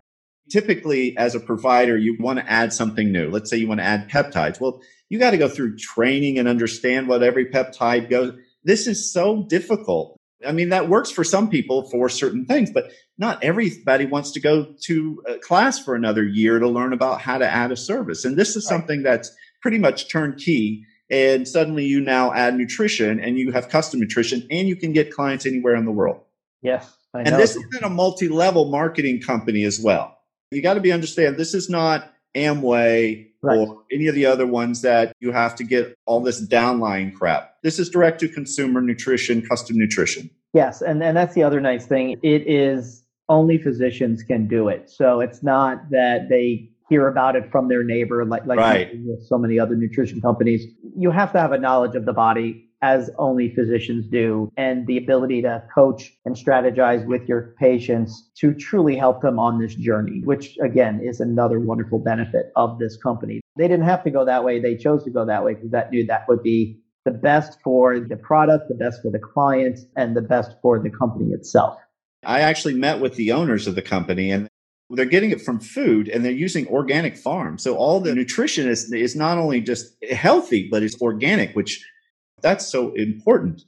Typically, 0.50 1.16
as 1.16 1.34
a 1.34 1.40
provider, 1.40 1.96
you 1.96 2.16
want 2.18 2.38
to 2.38 2.50
add 2.50 2.72
something 2.72 3.12
new. 3.12 3.30
Let's 3.30 3.50
say 3.50 3.58
you 3.58 3.68
want 3.68 3.80
to 3.80 3.84
add 3.84 4.08
peptides. 4.08 4.60
Well, 4.60 4.80
you 5.12 5.18
got 5.18 5.32
to 5.32 5.36
go 5.36 5.46
through 5.46 5.76
training 5.76 6.38
and 6.38 6.48
understand 6.48 7.06
what 7.06 7.22
every 7.22 7.44
peptide 7.44 8.08
goes. 8.08 8.32
This 8.64 8.86
is 8.86 9.12
so 9.12 9.42
difficult. 9.46 10.18
I 10.44 10.52
mean, 10.52 10.70
that 10.70 10.88
works 10.88 11.10
for 11.10 11.22
some 11.22 11.50
people 11.50 11.82
for 11.90 12.08
certain 12.08 12.46
things, 12.46 12.70
but 12.70 12.90
not 13.18 13.44
everybody 13.44 14.06
wants 14.06 14.30
to 14.30 14.40
go 14.40 14.74
to 14.84 15.22
a 15.28 15.38
class 15.38 15.78
for 15.78 15.94
another 15.94 16.24
year 16.24 16.58
to 16.58 16.66
learn 16.66 16.94
about 16.94 17.20
how 17.20 17.36
to 17.36 17.46
add 17.46 17.70
a 17.70 17.76
service. 17.76 18.24
And 18.24 18.38
this 18.38 18.56
is 18.56 18.66
something 18.66 19.02
that's 19.02 19.30
pretty 19.60 19.76
much 19.76 20.10
turnkey. 20.10 20.86
And 21.10 21.46
suddenly 21.46 21.84
you 21.84 22.00
now 22.00 22.32
add 22.32 22.56
nutrition 22.56 23.20
and 23.20 23.36
you 23.36 23.52
have 23.52 23.68
custom 23.68 24.00
nutrition 24.00 24.46
and 24.50 24.66
you 24.66 24.76
can 24.76 24.94
get 24.94 25.12
clients 25.12 25.44
anywhere 25.44 25.76
in 25.76 25.84
the 25.84 25.92
world. 25.92 26.22
Yes. 26.62 26.90
And 27.12 27.26
this 27.26 27.54
isn't 27.54 27.84
a 27.84 27.90
multi 27.90 28.30
level 28.30 28.70
marketing 28.70 29.20
company 29.20 29.64
as 29.64 29.78
well. 29.78 30.16
You 30.50 30.62
got 30.62 30.74
to 30.74 30.80
be 30.80 30.90
understand 30.90 31.36
this 31.36 31.52
is 31.52 31.68
not 31.68 32.11
Amway 32.34 33.28
right. 33.42 33.58
or 33.58 33.82
any 33.92 34.06
of 34.06 34.14
the 34.14 34.26
other 34.26 34.46
ones 34.46 34.82
that 34.82 35.14
you 35.20 35.32
have 35.32 35.54
to 35.56 35.64
get 35.64 35.96
all 36.06 36.20
this 36.20 36.44
downline 36.46 37.14
crap. 37.14 37.56
This 37.62 37.78
is 37.78 37.88
direct 37.88 38.20
to 38.20 38.28
consumer 38.28 38.80
nutrition, 38.80 39.42
custom 39.42 39.78
nutrition. 39.78 40.30
Yes, 40.54 40.82
and, 40.82 41.02
and 41.02 41.16
that's 41.16 41.34
the 41.34 41.42
other 41.42 41.60
nice 41.60 41.86
thing. 41.86 42.18
It 42.22 42.46
is 42.46 43.04
only 43.28 43.58
physicians 43.58 44.22
can 44.22 44.46
do 44.46 44.68
it. 44.68 44.90
So 44.90 45.20
it's 45.20 45.42
not 45.42 45.90
that 45.90 46.28
they 46.28 46.68
hear 46.88 47.08
about 47.08 47.36
it 47.36 47.50
from 47.50 47.68
their 47.68 47.82
neighbor 47.82 48.24
like 48.24 48.44
like 48.44 48.58
right. 48.58 48.90
with 49.06 49.24
so 49.26 49.38
many 49.38 49.58
other 49.58 49.74
nutrition 49.74 50.20
companies. 50.20 50.66
You 50.96 51.10
have 51.10 51.32
to 51.32 51.40
have 51.40 51.52
a 51.52 51.58
knowledge 51.58 51.94
of 51.94 52.04
the 52.04 52.12
body 52.12 52.68
as 52.82 53.10
only 53.18 53.54
physicians 53.54 54.06
do 54.08 54.52
and 54.56 54.86
the 54.86 54.98
ability 54.98 55.40
to 55.42 55.62
coach 55.72 56.12
and 56.24 56.34
strategize 56.34 57.06
with 57.06 57.22
your 57.28 57.54
patients 57.58 58.30
to 58.36 58.52
truly 58.52 58.96
help 58.96 59.22
them 59.22 59.38
on 59.38 59.60
this 59.60 59.74
journey, 59.76 60.20
which 60.24 60.58
again 60.62 61.00
is 61.02 61.20
another 61.20 61.60
wonderful 61.60 62.00
benefit 62.00 62.52
of 62.56 62.78
this 62.78 62.96
company. 62.96 63.40
They 63.56 63.68
didn't 63.68 63.86
have 63.86 64.02
to 64.04 64.10
go 64.10 64.24
that 64.24 64.44
way. 64.44 64.60
They 64.60 64.76
chose 64.76 65.04
to 65.04 65.10
go 65.10 65.24
that 65.24 65.44
way 65.44 65.54
because 65.54 65.70
that 65.70 65.90
knew 65.92 66.06
that 66.06 66.28
would 66.28 66.42
be 66.42 66.80
the 67.04 67.12
best 67.12 67.58
for 67.62 68.00
the 68.00 68.16
product, 68.16 68.68
the 68.68 68.74
best 68.74 69.02
for 69.02 69.10
the 69.10 69.18
client, 69.18 69.78
and 69.96 70.16
the 70.16 70.20
best 70.20 70.56
for 70.60 70.80
the 70.80 70.90
company 70.90 71.32
itself. 71.32 71.76
I 72.24 72.40
actually 72.40 72.74
met 72.74 73.00
with 73.00 73.16
the 73.16 73.32
owners 73.32 73.66
of 73.66 73.74
the 73.74 73.82
company 73.82 74.30
and 74.30 74.48
they're 74.90 75.06
getting 75.06 75.30
it 75.30 75.40
from 75.40 75.58
food 75.58 76.08
and 76.08 76.24
they're 76.24 76.32
using 76.32 76.66
organic 76.68 77.16
farms. 77.16 77.62
So 77.62 77.76
all 77.76 78.00
the 78.00 78.14
nutrition 78.14 78.68
is, 78.68 78.92
is 78.92 79.16
not 79.16 79.38
only 79.38 79.60
just 79.60 79.96
healthy, 80.10 80.68
but 80.70 80.82
it's 80.82 81.00
organic, 81.00 81.54
which 81.56 81.84
that's 82.42 82.66
so 82.66 82.92
important. 82.94 83.64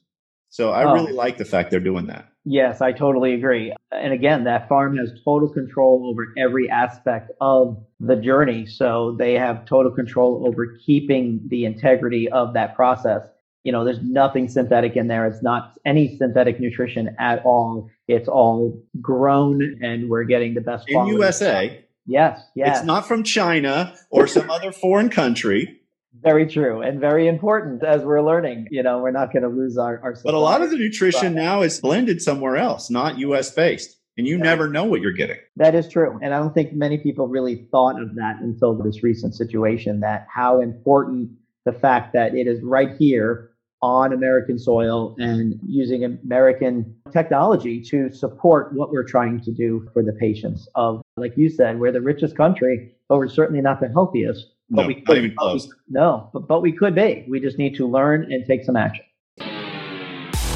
So 0.51 0.71
I 0.71 0.85
oh. 0.85 0.93
really 0.93 1.13
like 1.13 1.39
the 1.39 1.45
fact 1.45 1.71
they're 1.71 1.81
doing 1.81 2.07
that. 2.07 2.29
Yes, 2.45 2.83
I 2.83 2.93
totally 2.93 3.33
agree. 3.33 3.73
And 3.91 4.13
again, 4.13 4.45
that 4.45 4.69
farm 4.69 4.97
has 4.99 5.11
total 5.25 5.49
control 5.49 6.07
over 6.11 6.33
every 6.37 6.69
aspect 6.69 7.31
of 7.41 7.83
the 8.01 8.17
journey. 8.17 8.67
So 8.67 9.17
they 9.19 9.33
have 9.35 9.65
total 9.65 9.91
control 9.91 10.47
over 10.47 10.77
keeping 10.85 11.41
the 11.49 11.65
integrity 11.65 12.29
of 12.31 12.53
that 12.53 12.77
process. 12.77 13.23
You 13.63 13.73
know, 13.73 13.83
there's 13.83 14.03
nothing 14.03 14.49
synthetic 14.49 14.95
in 14.95 15.09
there. 15.09 15.27
It's 15.27 15.43
not 15.43 15.73
any 15.87 16.19
synthetic 16.19 16.61
nutrition 16.61 17.17
at 17.19 17.43
all. 17.47 17.89
It's 18.09 18.29
all 18.29 18.79
grown 19.01 19.79
and 19.83 20.11
we're 20.11 20.25
getting 20.25 20.53
the 20.53 20.61
best 20.61 20.85
in 20.87 21.07
USA. 21.07 21.83
Yes, 22.07 22.43
yes. 22.55 22.79
It's 22.79 22.87
not 22.87 23.09
from 23.09 23.23
China 23.23 23.97
or 24.11 24.27
some 24.27 24.51
other 24.51 24.71
foreign 24.71 25.09
country. 25.09 25.81
Very 26.23 26.47
true 26.47 26.81
and 26.81 27.01
very 27.01 27.27
important 27.29 27.83
as 27.85 28.03
we're 28.03 28.23
learning. 28.23 28.69
You 28.71 28.83
know, 28.83 28.99
we're 28.99 29.11
not 29.11 29.33
going 29.33 29.43
to 29.43 29.49
lose 29.49 29.77
our, 29.77 30.01
our 30.03 30.15
But 30.23 30.35
a 30.35 30.39
lot 30.39 30.63
of 30.63 30.71
the 30.71 30.77
nutrition 30.77 31.35
but, 31.35 31.41
now 31.41 31.63
is 31.63 31.81
blended 31.81 32.23
somewhere 32.23 32.57
else, 32.57 32.91
not 32.91 33.19
US 33.19 33.51
based. 33.51 33.97
And 34.17 34.27
you 34.27 34.37
yeah. 34.37 34.45
never 34.45 34.69
know 34.69 34.85
what 34.85 35.01
you're 35.01 35.13
getting. 35.13 35.39
That 35.57 35.75
is 35.75 35.89
true. 35.89 36.19
And 36.23 36.33
I 36.33 36.39
don't 36.39 36.55
think 36.55 36.73
many 36.73 36.99
people 36.99 37.27
really 37.27 37.67
thought 37.73 38.01
of 38.01 38.15
that 38.15 38.37
until 38.41 38.75
this 38.75 39.03
recent 39.03 39.35
situation 39.35 40.01
that 40.01 40.27
how 40.33 40.61
important 40.61 41.31
the 41.65 41.73
fact 41.73 42.13
that 42.13 42.35
it 42.35 42.47
is 42.47 42.63
right 42.63 42.91
here 42.97 43.51
on 43.83 44.15
American 44.15 44.59
soil 44.59 45.15
and 45.19 45.61
using 45.67 46.05
American 46.05 46.95
technology 47.13 47.83
to 47.83 48.11
support 48.11 48.73
what 48.73 48.91
we're 48.91 49.05
trying 49.05 49.39
to 49.41 49.53
do 49.53 49.87
for 49.93 50.03
the 50.03 50.13
patients 50.13 50.67
of, 50.75 51.03
like 51.19 51.37
you 51.37 51.51
said, 51.51 51.79
we're 51.79 51.93
the 51.93 52.01
richest 52.01 52.35
country, 52.35 52.95
but 53.11 53.19
we're 53.19 53.29
certainly 53.29 53.61
not 53.61 53.81
the 53.81 53.89
healthiest. 53.89 54.54
But 54.71 54.83
no, 54.83 54.87
we 54.89 54.95
could, 54.95 55.09
not 55.09 55.17
even 55.19 55.37
close. 55.37 55.69
no, 55.89 56.31
but, 56.33 56.49
but 56.49 56.63
we 56.63 56.73
could 56.73 56.95
be. 56.95 57.27
We 57.29 57.41
just 57.41 57.59
need 57.59 57.77
to 57.77 57.87
learn 57.87 58.33
and 58.33 58.45
take 58.47 58.65
some 58.65 58.77
action. 58.77 59.05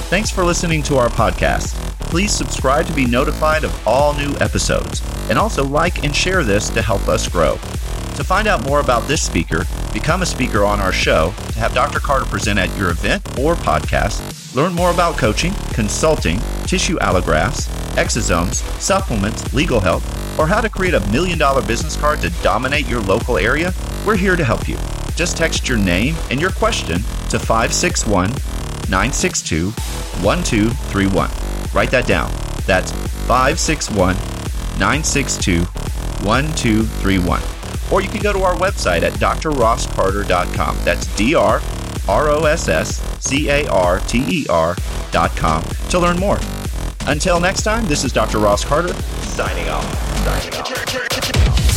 Thanks 0.08 0.30
for 0.30 0.42
listening 0.42 0.82
to 0.84 0.96
our 0.96 1.08
podcast. 1.08 1.74
Please 2.00 2.32
subscribe 2.32 2.86
to 2.86 2.92
be 2.94 3.04
notified 3.04 3.64
of 3.64 3.86
all 3.86 4.14
new 4.14 4.34
episodes. 4.40 5.02
And 5.28 5.38
also 5.38 5.62
like 5.62 6.04
and 6.04 6.16
share 6.16 6.42
this 6.42 6.70
to 6.70 6.80
help 6.80 7.06
us 7.08 7.28
grow. 7.28 7.58
To 8.18 8.24
find 8.24 8.48
out 8.48 8.64
more 8.64 8.80
about 8.80 9.06
this 9.06 9.22
speaker, 9.22 9.64
become 9.92 10.22
a 10.22 10.26
speaker 10.26 10.64
on 10.64 10.80
our 10.80 10.90
show, 10.90 11.32
to 11.52 11.58
have 11.60 11.72
Dr. 11.72 12.00
Carter 12.00 12.24
present 12.24 12.58
at 12.58 12.76
your 12.76 12.90
event 12.90 13.22
or 13.38 13.54
podcast, 13.54 14.56
learn 14.56 14.72
more 14.74 14.90
about 14.90 15.16
coaching, 15.16 15.52
consulting, 15.72 16.40
tissue 16.66 16.98
allografts, 16.98 17.68
exosomes, 17.94 18.56
supplements, 18.80 19.54
legal 19.54 19.78
help, 19.78 20.02
or 20.36 20.48
how 20.48 20.60
to 20.60 20.68
create 20.68 20.94
a 20.94 21.10
million 21.12 21.38
dollar 21.38 21.62
business 21.62 21.94
card 21.94 22.20
to 22.22 22.30
dominate 22.42 22.88
your 22.88 23.00
local 23.02 23.38
area, 23.38 23.72
we're 24.04 24.16
here 24.16 24.34
to 24.34 24.44
help 24.44 24.66
you. 24.68 24.76
Just 25.14 25.36
text 25.36 25.68
your 25.68 25.78
name 25.78 26.16
and 26.28 26.40
your 26.40 26.50
question 26.50 26.96
to 27.30 27.38
561 27.38 28.30
962 28.90 29.70
1231. 30.24 31.30
Write 31.72 31.92
that 31.92 32.08
down. 32.08 32.32
That's 32.66 32.90
561 33.28 34.16
962 34.76 35.60
1231. 36.26 37.57
Or 37.90 38.00
you 38.00 38.08
can 38.08 38.20
go 38.20 38.32
to 38.32 38.42
our 38.42 38.54
website 38.54 39.02
at 39.02 39.12
drrosscarter.com. 39.14 40.78
That's 40.84 41.06
D 41.16 41.34
R 41.34 41.62
R 42.08 42.28
O 42.30 42.44
S 42.44 42.68
S 42.68 43.00
C 43.24 43.48
A 43.50 43.66
R 43.68 44.00
T 44.00 44.42
E 44.42 44.46
R.com 44.48 45.62
to 45.62 45.98
learn 45.98 46.18
more. 46.18 46.38
Until 47.06 47.40
next 47.40 47.62
time, 47.62 47.86
this 47.86 48.04
is 48.04 48.12
Dr. 48.12 48.38
Ross 48.38 48.64
Carter 48.64 48.92
signing 49.22 49.68
off. 49.68 49.84
Signing 50.24 50.54
off. 50.60 51.67